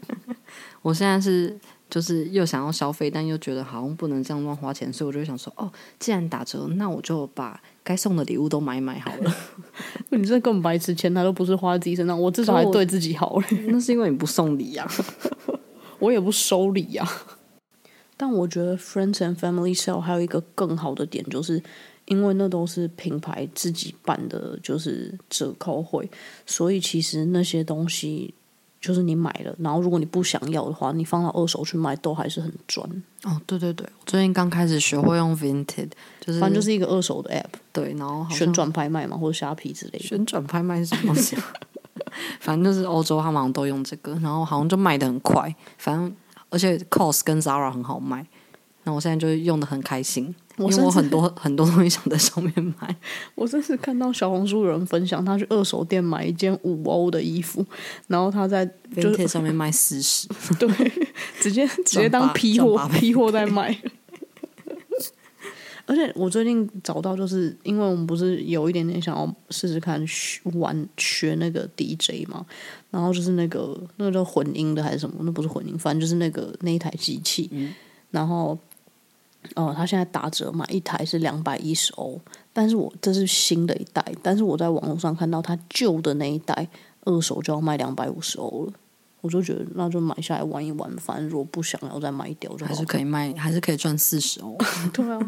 [0.82, 1.56] 我现在是
[1.88, 9.34] 就是又想要消费，但又觉得好像不能这样乱花钱，所以我就想说，哦，既然打折，那我就把该送的礼物都买买好了。
[10.10, 13.46] 你这根本白痴，钱他都不是花在自己身上，我至少还对自己好了。
[13.68, 14.86] 那是因为你不送礼呀，
[16.00, 17.08] 我也不收礼呀。
[18.14, 21.62] 但我觉得 Friends and Family Sale 还有一个更好的点就是。
[22.08, 26.10] 因为那都是品牌自己办的，就是折扣会，
[26.44, 28.34] 所以其实那些东西
[28.80, 32.88] 就是你买了，然后如果你不想要的话，你放到二手去卖都还是很赚。
[33.24, 35.90] 哦，对对对，我最近刚开始学会用 Vinted，
[36.20, 40.00] 就是反正就是一个二手的 App，对，然后旋转拍卖嘛，或者虾皮之类的。
[40.00, 41.36] 旋转拍卖是什么东西？
[42.40, 46.14] 反正就是欧洲他们好像都用这个，然后好像就卖的很快，反正
[46.48, 48.24] 而且 COS 跟 Zara 很好卖。
[48.88, 52.96] 那我现在就用的很开心，因为我很多很多东西想在上面买。
[53.36, 57.62] 我真是看到小红书有人分享，他去二手店买一件五欧的衣服，
[58.06, 58.64] 然后他在
[58.96, 60.26] 就 Vinted 上面卖四十，
[60.58, 60.68] 对，
[61.38, 63.78] 直接直接当批货批货在 卖。
[65.84, 72.46] 而且我最近找到，就是因为我们不是有一点点想要试试看学玩学那个 DJ 嘛，
[72.90, 75.16] 然后就是那个那个叫混音的还是什么？
[75.24, 77.50] 那不是混音，反正就是那个那一台机器。
[77.52, 77.74] 嗯、
[78.10, 78.58] 然后
[79.54, 82.20] 哦，他现在打折买一台是两百一十欧，
[82.52, 86.68] 但是我这是新的一代，但是我在网络上看到他旧的那一代
[87.04, 88.72] 二手就要卖两百五十欧了。
[89.20, 94.56] 我就觉得那就买下来玩一玩，反正如果不想要再卖掉就好，还是可以卖，还是可以赚四十欧。
[94.92, 95.18] 对啊。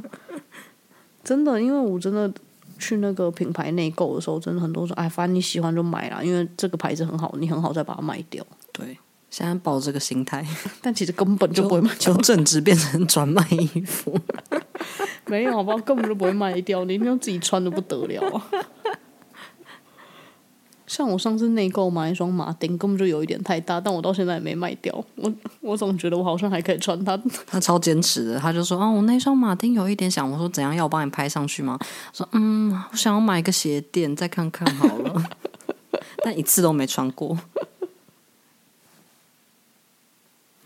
[1.25, 2.33] 真的，因为我真的
[2.79, 8.46] 去那个品牌内购的时候，真的很多说，哎，反正你喜欢就买啦，因为这个牌子很好，你很好再把它卖掉。
[8.73, 8.96] 对，
[9.30, 10.44] 现在抱这个心态，
[10.82, 14.18] 但其实根本就不会卖掉， 从正职变成转卖衣服，
[15.26, 15.78] 没有，好不好？
[15.78, 18.46] 根本就不会卖掉，你一定要自己穿的不得了啊。
[20.86, 24.92] 像我上次内购买一双马丁，根本就有一点太大，但我到现在也没卖掉。
[25.14, 27.16] 我我总觉得我好像还可以穿它。
[27.46, 30.74] 他超坚持的，他就说：“啊，我那双马丁有一点想。”我说：“怎样？
[30.74, 31.78] 要我帮你拍上去吗？”
[32.12, 35.30] 说：“嗯，我想要买一个鞋垫，再看看好了。”
[36.24, 37.38] 但一次都没穿过。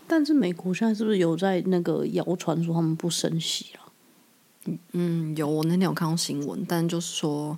[0.07, 4.77] 但是美国现在是不是有在那个谣传说他们不升息了？
[4.93, 5.47] 嗯，有。
[5.47, 7.57] 我那天有看到新闻，但就是说。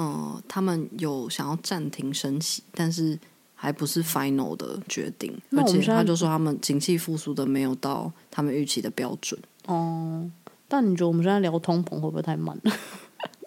[0.00, 3.18] 嗯，他们有想要暂停升息，但是
[3.56, 5.36] 还不是 final 的决定。
[5.50, 9.40] 而且他就说他们景气复苏的没有到他们预期的标准。
[9.66, 10.32] 哦、嗯，
[10.68, 12.72] 但你觉得我们现在聊通膨会不会太慢了？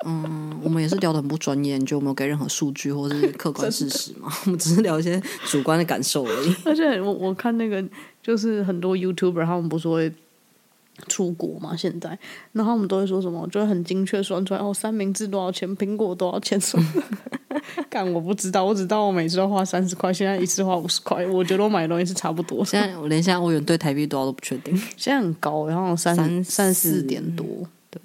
[0.06, 4.32] 嗯，我们也是聊的很不专业，你觉得我们有给任何数据或者是客观事实吗？
[4.46, 6.56] 我们只是聊一些主观的感受而已。
[6.66, 7.84] 而且我我看那个
[8.22, 10.12] 就是很多 YouTuber 他们不是会。
[11.08, 12.10] 出国嘛，现在，
[12.52, 17.04] 然后他们都会说什么，就会很精确算出来哦，三明治多少钱，苹果多少钱什么？
[17.90, 22.64] 干，我不知道，我只知道我每次都花三十块，现在一次花五十块，我觉得我买的东西是差不多。
[22.64, 27.48] 现在我连现在欧元兑台币多少都不确定， 现在很高，然后三三三四点多，
[27.90, 28.00] 对，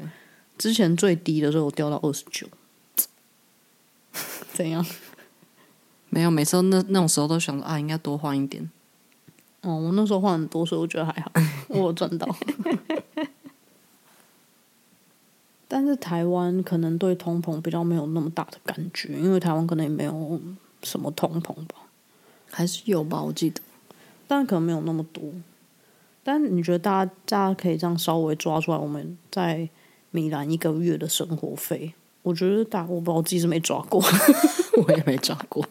[0.59, 2.47] 之前最低的时候我掉到二十九，
[4.53, 4.85] 怎样？
[6.09, 8.71] 没有，每次那那种时候都想着啊，应该多换一点。
[9.63, 11.31] 哦，我那时候换很多，所以我觉得还好，
[11.69, 12.27] 我有赚到。
[15.69, 20.41] 但是台湾可能对通膨比较没有那么大的感觉，因为台湾可能也没有
[20.83, 21.75] 什么通膨吧，
[22.51, 23.21] 还是有吧？
[23.21, 23.61] 我记得，
[24.29, 25.25] 但可能没有那么多。
[26.23, 29.69] 但你觉得大家大家可以这样稍微抓出来，我们在
[30.11, 31.95] 米兰一个月的生活费？
[32.23, 34.03] 我觉得大，我不知道我自己是没抓过，
[34.85, 35.65] 我也没抓过。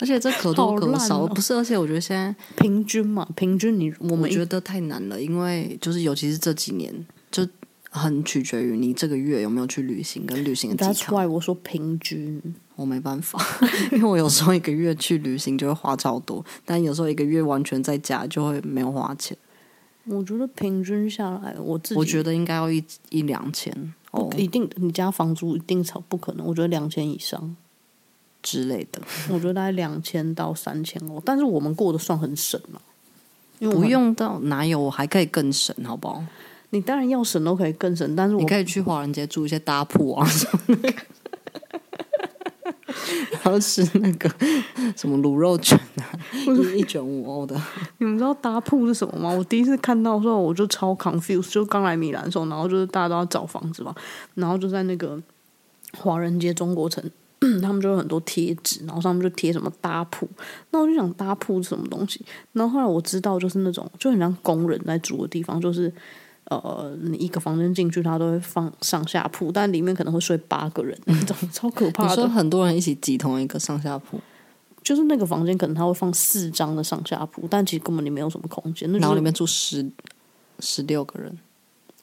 [0.00, 1.54] 而且这可多可少，哦、不是？
[1.54, 7.44] 而且我觉得现在平均嘛，平均你我们觉得太难了，因为就是尤其是这几年，就
[7.90, 11.12] 很取决于你这个月有没有去旅行跟旅行的机票。
[11.12, 12.40] That's why 我说平均，
[12.76, 13.42] 我没办法，
[13.90, 19.36] 因为我有时候一个月去旅行就会花超多，但有时候一个月完全在家就会没有花钱。
[20.08, 23.72] 我觉得平均下来，我自己我觉得应该要一一两千
[24.10, 27.56] 哦，一定你家房租一定超不可能，我觉得两千以上。
[28.40, 32.80] 之类的， 我觉得大概两千到三千哦，但是我们过得算很省了，
[33.58, 36.24] 因为不用到哪有，我还可以更省，好不好？
[36.70, 40.26] 你当然要省都可以更省，但是我你可以去华人街住一些搭铺啊，
[43.42, 44.30] 然后吃那个
[44.96, 46.08] 什么卤肉卷啊，
[46.76, 47.54] 一卷五欧的。
[47.98, 49.30] 你们知道搭铺是什么吗？
[49.30, 53.94] 我第一次看到的时候，我就超 confused，就刚来米兰的时候，然后就是大家都要找房子嘛，
[54.34, 55.20] 然后就在那个
[55.98, 57.02] 华人街中国城。
[57.62, 60.28] 他们就有很多贴纸，然后上面就贴什么搭铺，
[60.72, 62.20] 那我就想搭铺是什么东西。
[62.50, 65.92] 然后后来我知道，就是那种就很像工人在住的地方，就是
[66.50, 72.08] 呃，你一个房间进去，他都会放上下铺，但里面可能会睡八个人，那种 超可怕的。
[72.10, 74.18] 你说很多人一起挤同一个上下铺，
[74.82, 79.90] 就是那个房间可能他会放四张的上下铺，但其实根本里没有什么空间，那然后里面住十
[80.60, 81.38] 十六个人。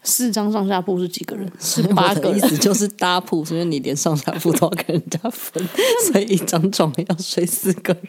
[0.07, 1.51] 四张上下铺是几个人？
[1.59, 2.37] 是 八个人。
[2.37, 5.67] 意思就是搭铺，所以你连上下铺都要跟人家分，
[6.11, 8.03] 所以一张床要睡四个人，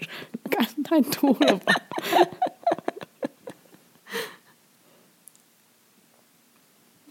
[0.50, 1.72] 干太多了吧？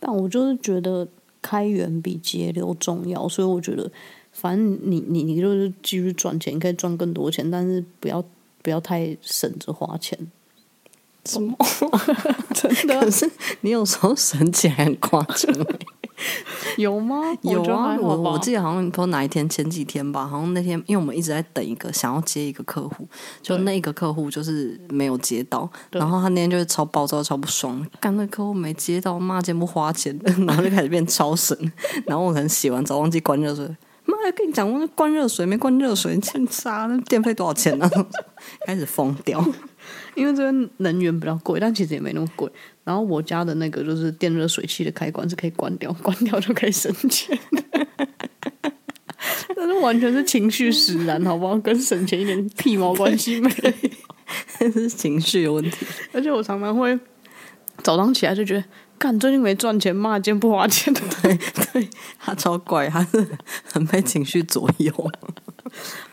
[0.07, 1.07] 但我就是觉得
[1.41, 3.91] 开源比节流重要，所以我觉得，
[4.31, 8.23] 反正你你你就是继续赚钱，你可以赚更多钱，但是不要
[8.61, 10.15] 不要太省着花钱。
[11.25, 11.57] 什么？
[12.53, 12.99] 真的？
[12.99, 13.27] 可是
[13.61, 15.51] 你有时候省起来很夸张。
[16.77, 17.17] 有吗？
[17.41, 23.07] 有啊，我我我记得好像不知道哪一天，前几天吧，好像那天，因为我们一直在等一个想要接一个客户，
[23.41, 31.57] 就那个客户就是没有接到，然后他那天就是超暴躁、超不爽，干那客户没接到，骂见不花钱， 然后就开始变超神，
[32.05, 33.65] 然后我可能洗完澡忘记关热水，
[34.05, 38.05] 妈呀，跟你讲，我那关热水没关热水，欠杀，那电费多少钱呢、啊？
[38.65, 39.43] 开始疯掉，
[40.15, 42.49] 因为这边能源比较贵，但其实也没那么贵。
[42.83, 47.37] 然后我家的那个就是电热水器的开关是可以关掉，关掉就可以省钱。
[49.55, 51.57] 但是完全是情绪使然，好不好？
[51.57, 53.49] 跟省钱一点屁毛关系没
[54.59, 55.85] 有，是情绪有问题。
[56.13, 56.97] 而且我常常会
[57.81, 58.63] 早上起来就觉得，
[58.99, 60.93] 干最近没赚钱，骂今天不花钱。
[60.93, 61.37] 对
[61.73, 63.27] 对，他超怪，他是
[63.63, 65.11] 很被情绪左右。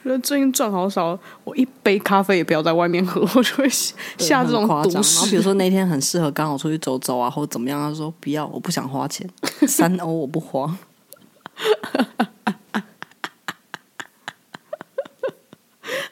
[0.04, 3.68] 我觉得最近赚好少，我一杯咖啡也不要在外面喝，我就会
[4.18, 9.28] 下这种赌然后比如说那天很适合刚好出去走走啊，或者怎么样，他说不要，我不想花钱，
[9.68, 10.76] 三欧我不花。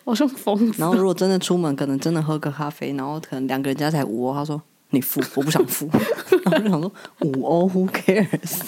[0.04, 0.74] 好像疯子。
[0.78, 5.88] 然后如果真的出门，可能真的喝个咖啡，然后可能两个人加起来五欧，他说你付，我不想付。
[6.44, 8.60] 然后我就想说五欧，Who cares？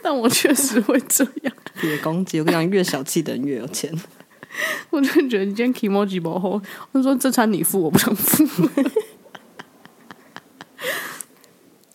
[0.02, 3.92] 但我确实会这样， 别攻击我跟你讲，越小气的人越有钱。
[4.90, 6.48] 我就觉得你今天 Kimoji 不好，
[6.92, 8.68] 我就说这餐你付，我不想付。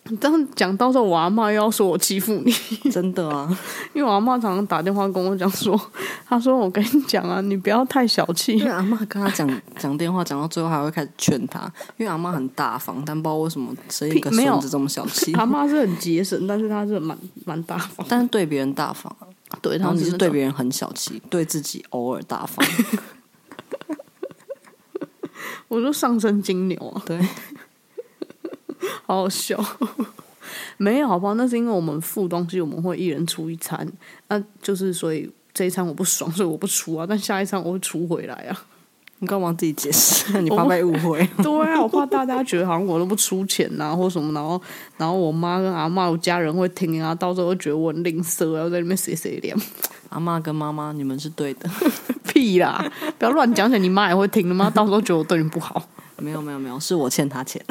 [0.08, 2.52] 你这样讲，到时候我阿妈又要说我欺负你，
[2.90, 3.48] 真的啊！
[3.92, 5.80] 因为我阿妈常常打电话跟我讲说，
[6.26, 8.56] 她说我跟你讲啊，你不要太小气。
[8.56, 11.60] 因为阿妈跟她讲 讲电话，讲到最后还会开始劝她，
[11.96, 15.32] 因为阿妈很大方，但不知道为什么生一个孙子这么小气。
[15.34, 19.12] 阿妈是很节省，但是她是蛮蛮大方，但是对别人大方，
[19.60, 22.64] 对，然后你是对别人很小气，对自己偶尔大方。
[25.68, 27.18] 我就上升金牛啊，对。
[29.06, 29.58] 好好笑，
[30.76, 31.34] 没有好不好？
[31.34, 33.86] 那是因为我们付东西，我们会一人出一餐，
[34.28, 37.06] 那就是所以这一餐我不爽， 所以我不出啊。
[37.08, 38.58] 但下一餐我会出回来啊。
[39.18, 40.38] 你干嘛自己解释？
[40.42, 41.26] 你怕被误会？
[41.42, 44.60] 对啊，我怕大家觉得好像我都不出钱呐、啊，或什么，然后
[44.98, 49.56] 然后我妈跟阿妈，我家人会听啊，到时候会觉得我很吝啬，要在里面谁谁脸。
[50.10, 51.66] 阿妈跟妈妈，你们是对的，
[52.28, 52.84] 屁啦！
[53.18, 54.68] 不要乱讲起来，你妈也会听的吗？
[54.68, 55.82] 到时候觉得我对你不好。
[56.18, 57.64] 没有没有没有，是我欠她钱。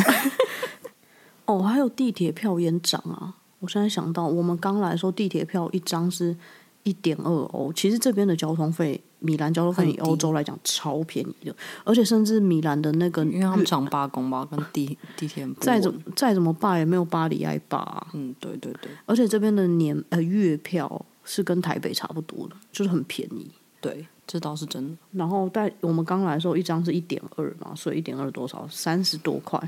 [1.45, 3.36] 哦，还有地铁票也涨啊！
[3.60, 6.36] 我现在想到，我们刚来的时候，地铁票一张是
[6.84, 7.71] 一点二欧。
[7.73, 18.08] 其实这边的交通费，米兰交通费以欧洲来讲超便宜的，而且甚至米兰的那个，因为他们常罢工吧，跟地地铁再怎再怎么罢也没有巴黎爱罢啊。
[18.13, 18.91] 嗯，对对对。
[19.05, 23.49] 而且这边的年呃月票是跟台北差不多的，就是很便宜。
[23.81, 24.95] 对，这倒是真的。
[25.12, 28.67] 然后在我们刚来的时候，一张是一点二嘛，所以一点二多少？
[28.69, 29.60] 三十多块。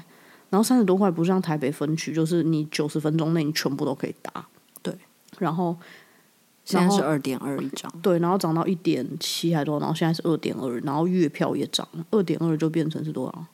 [0.50, 4.48] 然后三十多块不像台北分区，就是你九十分钟内你全部都可以搭。
[4.82, 4.98] 对，
[5.40, 5.76] 然后
[6.64, 7.92] 现在是二点二一张。
[8.02, 13.46] 对，然后涨到一点七还多，然后现在是二点二，然后月票也涨了，二点二就变成是多少？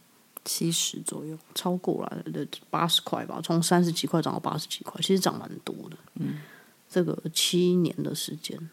[0.46, 5.98] 七十左右，超过了的八十块吧，从三十几块涨到八十几块，其实涨蛮多的。
[6.20, 6.40] 嗯，
[6.88, 8.70] 这个七年的时间，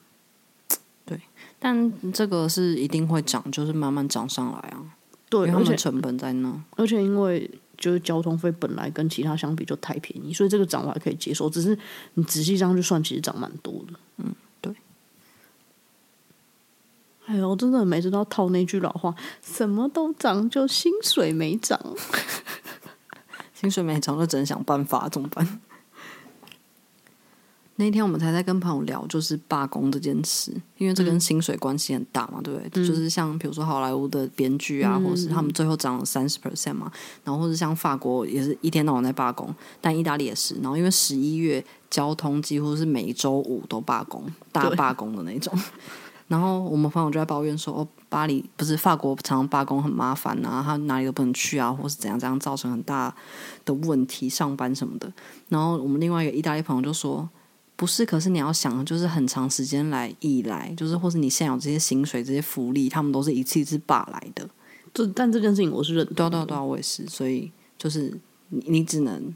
[1.06, 1.18] 对，
[1.58, 4.94] 但这个是一定会涨，就是慢慢涨上来啊。
[5.30, 7.50] 对，因为他们成本在那，而且因为。
[7.80, 11.50] 就是交通费本来跟其他相比就太便宜，所以这个涨我还可以接受。
[11.50, 11.76] 只是
[12.14, 13.98] 你仔细这样去算，其实涨蛮多的。
[14.18, 14.72] 嗯，对。
[17.26, 21.80] 哎呦，真的每次都要套那句老话：什么都涨，就薪水没涨。
[23.54, 25.60] 薪水没涨，就只能想办法，怎么办？
[27.80, 32.82] 那天我们才在跟朋友聊，就是罢工这件事，因为这跟薪水关系很大嘛，对不对？
[32.82, 36.92] 嗯、就是像比如说好莱坞的编剧啊，嗯、或者是他们最后涨了三十 percent 嘛，
[37.24, 39.48] 然后或者像法国也是一天到晚在罢工，
[39.80, 40.56] 但意大利也是。
[40.56, 45.50] 然后因为十一月交通几乎是每周五都罢工，大罢工的那种。
[46.28, 53.12] 然后我们朋友就在抱怨说：“哦，巴黎不是法国常常罢工很麻烦啊，他哪里都不能去啊，或是怎样怎样，造成很大
[53.64, 55.10] 的问题，上班什么的。”
[55.48, 57.26] 然后我们另外一个意大利朋友就说。
[57.80, 64.46] 不是，可是你要想，就是很长时间来以来，就是或是你现有这些薪水、这些福利，他们都是一次一次罢来的。
[64.92, 67.06] 这但这件事情我是认同，对对对，我也是。
[67.06, 68.14] 所以就是
[68.50, 69.34] 你，你只能，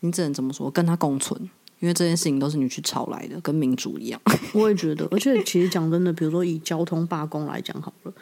[0.00, 1.40] 你只能怎么说，跟他共存，
[1.80, 4.20] 因为这件事情都是你去吵来的，跟民主一样。
[4.52, 8.12] 我也觉得，而且其实讲真的，比如说以交通罢工来讲好了。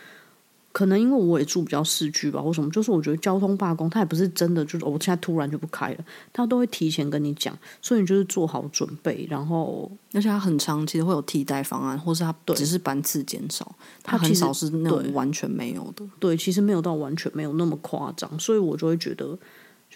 [0.77, 6.05] 可能因为我也住比较市区吧，或什么，就是我觉得交通罢工，他也不是真的，就是我现在突然就不开了，
[6.35, 16.05] 他都会提前跟你讲，所以你就是做好准备，然后而且他很长，其实会有替代方案，或是它只是班次减少，他很少是那种完全没有的。
[16.21, 19.39] 对，其实没有到完全没有那么夸张，所以我就会觉得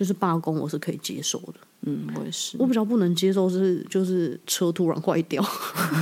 [0.01, 1.55] 就是罢工，我是可以接受的。
[1.83, 2.57] 嗯，我也是。
[2.59, 5.45] 我比较不能接受是就是车突然坏掉，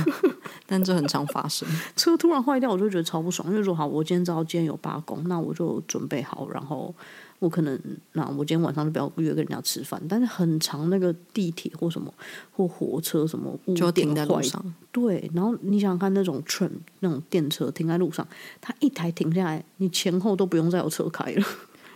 [0.65, 1.67] 但这很常发生。
[1.97, 3.49] 车突然坏掉，我就觉得超不爽。
[3.51, 6.95] 因为说好，我今天知道今天有罢工，那我就准备好，然后
[7.39, 7.77] 我可能
[8.13, 10.01] 那我今天晚上就不要约跟人家吃饭。
[10.07, 12.13] 但是很长那个地铁或什么
[12.53, 14.73] 或火车什么就停在路上。
[14.93, 16.71] 对，然后你想想看那种 train
[17.01, 18.25] 那种电车停在路上，
[18.61, 21.45] 它一台停下来，你前后都不用再有车开了。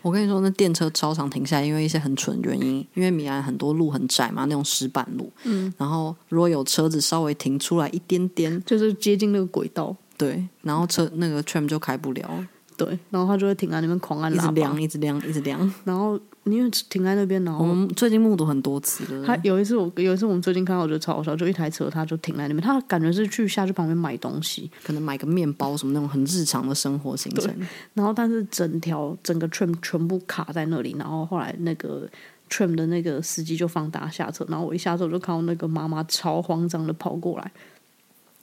[0.04, 2.86] 我跟你说，那电车超常停下来，因为一些很蠢的原因。
[2.94, 5.32] 因为米兰很多路很窄嘛，那种石板路。
[5.46, 5.74] 嗯。
[5.78, 9.96] 然后如果有车子稍微停出来一点点，就是接近那个轨道。
[10.18, 10.48] 对。
[10.62, 12.46] 然后车那个 tram 就开不了。
[12.78, 13.00] 对。
[13.10, 15.74] 然后他就会停在那边狂按喇叭，一直亮，一直亮，一直亮。
[15.84, 16.20] 然后。
[16.46, 19.26] 因为停在那边，然后我们最近目睹很多次了。
[19.26, 27.50] 他有一次，我有一次我们最近看到，我觉得超好笑，就一台车，他就停在那边，他感觉是去下去旁边买东西，可能买个面包什么那种很日常的生活行程。
[27.94, 32.06] 然后，但是整条整个 tram 全部卡在那里，然后后来那个
[32.50, 37.50] tram 的那个司机就放大家下车，然后我一下车我就看到那个妈妈超慌张的跑过来。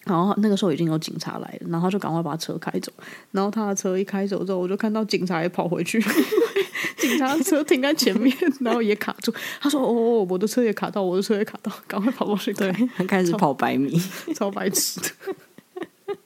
[0.05, 2.90] 然后那个时候已经有警察来了，然后就赶快把车开走。
[3.32, 6.03] 然后他的车一开走之后，我就看到警察也跑回去，
[6.96, 9.32] 警察的车停在前面，然后也卡住。
[9.61, 14.01] 他说：“哦，我的车也卡到，我的车也卡到，赶快跑过去。”对，他开始跑百米，
[14.34, 16.16] 超白痴的。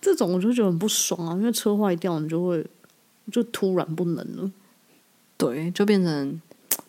[0.00, 2.66] 这种我就觉得很不爽啊，因为车坏掉，你就会
[3.30, 4.50] 就突然不能了。
[5.36, 6.40] 对，就变成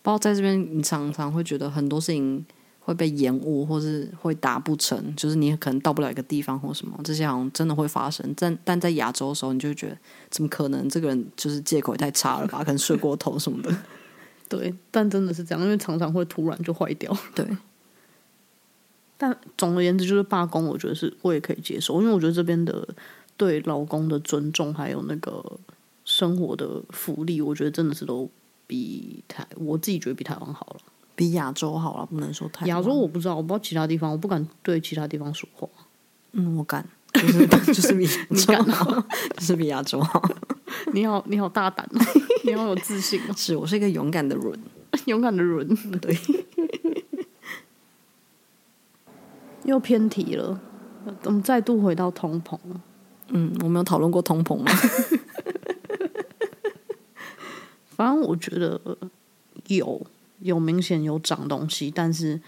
[0.02, 2.44] 包括在这边，你常常会觉得很多事情。
[2.92, 8.34] 会被延误，或是会达不成，就是你可能到不了一个地方或什么，这些好像真的会发生。
[8.38, 9.98] 但但在亚洲的时候，你就觉得
[10.30, 10.88] 怎么可能？
[10.90, 12.60] 这个人就是借口也太差了吧？
[12.60, 13.76] 可能睡过头什么的。
[14.50, 17.16] 对，但真的是这样，因为常常会突然就坏掉。
[17.34, 17.46] 对。
[19.18, 22.88] 但总而言之，就是罢工，我觉得是我也可以接受，因为我觉得这边的
[23.38, 25.60] 对老公的尊重，还有那个
[26.04, 28.28] 生活的福利，我觉得真的是都
[28.66, 30.82] 比台，我自己觉得比台湾好了。
[31.16, 32.66] 比亚洲好了，不能说太。
[32.68, 35.68] 亚洲我不知道，我不知道其他地方，我不敢对其他地方说话。
[36.32, 38.90] 嗯，我敢，就是 就是比 你敢好，
[39.36, 40.22] 就是比亚洲好。
[40.94, 41.88] 你好，你好大胆，
[42.46, 43.22] 你好有自信。
[43.36, 44.60] 是我是一个勇敢的人，
[45.06, 45.76] 勇敢的人。
[46.00, 46.18] 对。
[49.64, 50.60] 又偏题了，
[51.26, 52.58] 我们再度回到通膨。
[53.28, 54.72] 嗯，我们有讨论过通膨吗？
[57.96, 58.82] 反正我觉得
[59.68, 60.02] 有。
[60.42, 62.40] 有明显有涨东西，但是，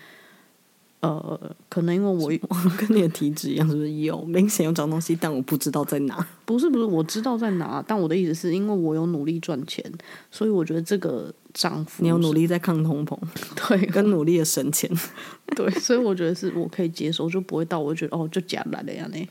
[1.02, 6.28] 呃，可能因为我我 跟你的体质一样，是不是有明显有涨东西，但我不知道在哪？
[6.46, 9.84] 不是不是，我知道在哪，但我的意思是因为我有努力赚钱，
[10.32, 13.18] 所以我觉得这个涨幅，你有努力在抗通膨，
[13.68, 14.90] 对，跟努力的省钱，
[15.56, 19.28] 对，所以我觉得是我可以接受，就不会到我觉得哦，就假来的呀呢。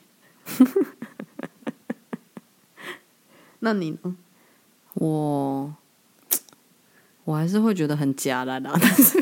[3.60, 4.16] 那你呢？
[4.94, 5.74] 我。
[7.24, 9.18] 我还是会觉得很假的啦， 但是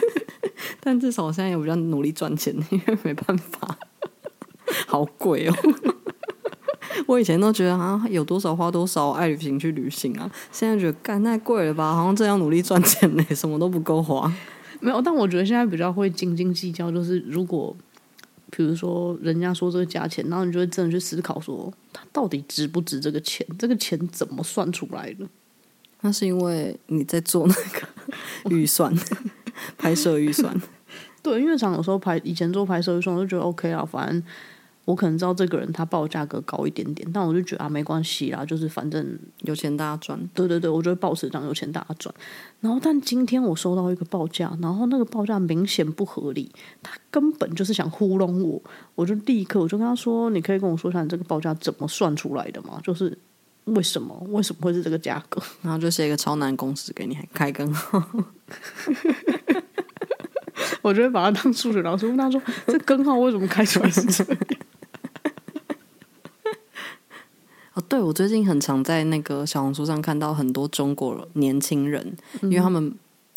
[0.80, 3.78] 但至少我现在也比较努力赚钱，因为没办法，
[4.86, 5.54] 好贵哦。
[7.06, 10.30] 我以前都觉得啊，有多少花多少，爱旅行去旅行啊。
[10.52, 14.32] 现在觉得干太贵了吧，好像这样努力赚钱呢，什么都不够花。
[14.80, 17.74] 没有，但我觉得现在比较会斤斤计较，就是如果
[18.50, 23.46] 比如说人家说这个价钱，然后你就会真的去思考说，它到底值不值这个钱？
[23.58, 25.26] 这个钱怎么算出来的？
[26.02, 27.86] 那是因为你在做那个
[28.50, 28.94] 预算，
[29.76, 30.54] 拍摄预算。
[31.22, 34.22] 对，因为常有时候拍以前做拍摄预算，我就觉得 OK 啊，反正
[34.86, 40.18] 我可能知道这个人他报价格高一点点，但我就觉得啊，没关系啦，就是反正有钱大家赚。
[40.32, 42.12] 对对对，我就会抱持这样有钱大家赚。
[42.60, 46.50] 然后，但今天我收到一个报价，然后那个报价明显不合理，
[46.82, 48.62] 他根本就是想糊弄我，
[48.94, 53.16] 我就立刻我就跟他说：“你可以跟我说一下你这个报价怎么算出来的吗？”就是。
[53.64, 54.14] 为什么？
[54.30, 55.40] 为什么会是这个价格？
[55.62, 58.02] 然后就写一个超难公式给你，还开根号。
[60.82, 64.36] 我就会把它当数学老师，问他说：“这根号为什么开出来是这样？”
[67.74, 72.94] 哦，对，我最近很常在那个小红书上看到很多中国年轻人，因为他们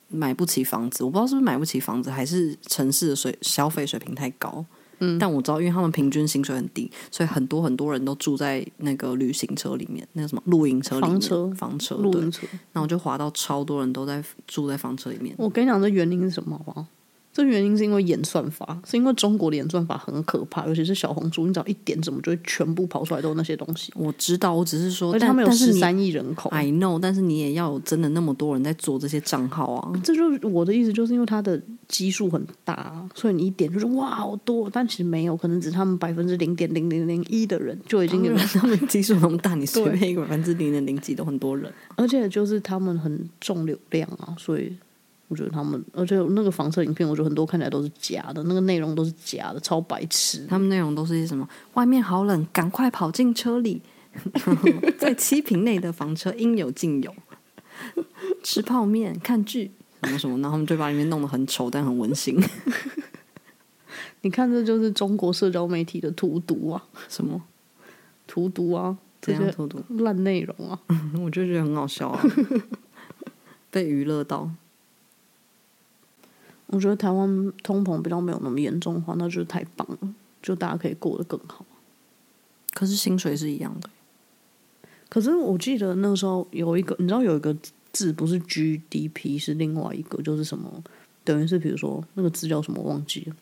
[0.07, 4.65] 买不起房子，我不知道是不是买不起房子，还是城市的水消费水平太高。
[5.03, 12.47] 嗯，但我知道，因为他们平均薪水很低，所以很多很多人都住在那个旅行车里面，那个什么露营车里面，房车，房车，露营车。
[12.71, 15.35] 然后就滑到超多人都在住在房车里面。
[15.37, 16.85] 我跟你讲，这原因是什么好不好？
[17.33, 23.91] 这原因是因为演算法，是因为中国的演算法很可怕，尤其是小红书，你只要一点，怎么就会全部跑出来都是那些东西。
[23.95, 29.91] 我知道，我只是说，而且他们有十三亿人口，I know，但是你也要有真的那么多人在做这些账号啊。
[30.03, 44.71] 这就是我的意思，就是因为它的基数很大，所以你一点就是哇好多，但其实没有，可能只是他们百分之零点零零零一的人就已经有人，他们基数那么大，你 随便一个百分之零点零几都很多人，而且就是他们很重流量啊，所以。
[45.27, 50.45] 我觉得他们，而且那个房车影片，我觉得很多看起来都是假的，那个内容都是假的，超白痴。
[50.47, 51.47] 他们内容都是一些什么？
[51.73, 53.81] 外面好冷，赶快跑进车里，
[54.99, 57.13] 在七平内的房车应有尽有。
[58.43, 59.71] 吃泡面、看剧，
[60.03, 62.39] 什么什么，然后他们就把里面弄得很丑，但很温馨。
[64.21, 66.83] 你看，这就是中国社交媒体的荼毒啊！
[67.09, 67.41] 什么
[68.27, 68.97] 荼毒啊？
[69.21, 69.81] 怎样荼毒？
[70.03, 70.79] 烂内容啊！
[71.19, 72.23] 我就觉得很好笑啊，
[73.71, 74.49] 被娱乐到。
[76.73, 81.63] 我觉得台湾通膨比较没有那么严重的话，那就是太棒了，就大家可以过得更好。
[82.73, 83.87] 可是薪水是一样的。
[85.07, 87.55] 可是我记得那个时候有一个，你知道有一个
[87.91, 90.83] 字不是 GDP，是另外一个，就是什么？
[91.23, 92.81] 等于是比如说那个字叫什么？
[92.81, 93.35] 忘记了。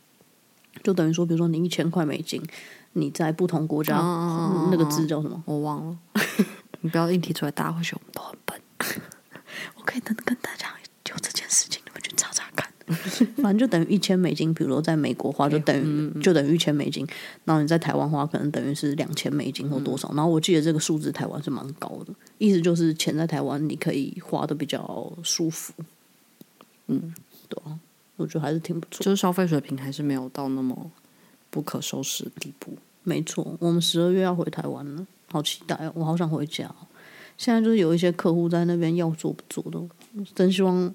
[0.84, 2.42] 就等于说，比如说你一千块美金，
[2.94, 5.42] 你在不同国家，嗯、那个字叫什么？
[5.46, 5.98] 我忘了。
[6.82, 8.62] 你不要硬提出来，大家会觉得我们都很笨。
[9.78, 10.74] 我可以等跟大家
[11.06, 12.70] 就这件事情，你们去查查看。
[13.42, 17.06] 反正就等于一千美金，比如说在美国花就等于、嗯、就等于一千美金，
[17.46, 20.08] 然后你在台湾花可能等于是两千美金或多少。
[20.10, 25.74] 嗯、然后我记得这个数字台湾是蛮高的，意思就是钱在台湾你可以花的比较舒服。
[26.88, 27.14] 嗯，
[27.48, 27.80] 对啊，
[28.18, 30.92] 我觉得还是挺不错，就是消费水平还是没有到那么
[31.50, 32.78] 不可收拾的地步。
[33.04, 35.92] 没错，我们十二月要回台湾了，好期待哦！
[35.96, 36.70] 我好想回家。
[37.38, 39.82] 现在就是有一些客户在那边要做不做的，
[40.36, 40.94] 真希望。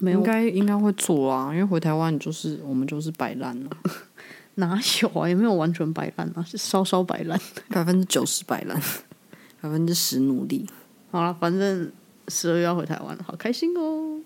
[0.00, 3.70] 没有应该应该会做啊，因为回台湾就是我们就是摆烂了，
[4.56, 5.28] 哪有啊？
[5.28, 7.38] 也没有完全摆烂啊，是稍稍摆烂，
[7.68, 8.76] 百分之九十摆烂，
[9.60, 10.66] 百分之十努力。
[11.10, 11.92] 好了，反正
[12.28, 14.18] 十二月要回台湾，好开心哦！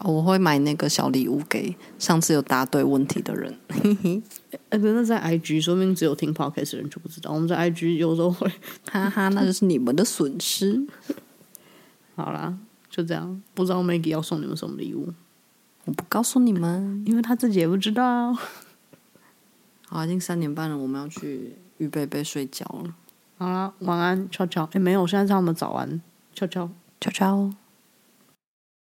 [0.00, 3.56] 我会买那个小礼物给上次有答对问题的人。
[4.68, 7.30] 哎，不是在 IG，说明只有听 Podcast 的人就不知道。
[7.30, 8.50] 我们在 IG 有时候会，
[8.90, 10.84] 哈哈，那就是你们的损失。
[12.16, 12.58] 好啦。
[12.94, 15.12] 就这样，不知道 Maggie 要送你们什么礼物，
[15.84, 18.32] 我不告诉你们，因为他自己也不知道。
[19.88, 22.94] 好，已经三点半了，我们要去预备备睡觉了。
[23.36, 24.62] 好啦，晚安，悄悄。
[24.74, 26.00] 哎，没有，现在是他们早安，
[26.32, 26.70] 悄悄，
[27.00, 27.50] 悄悄。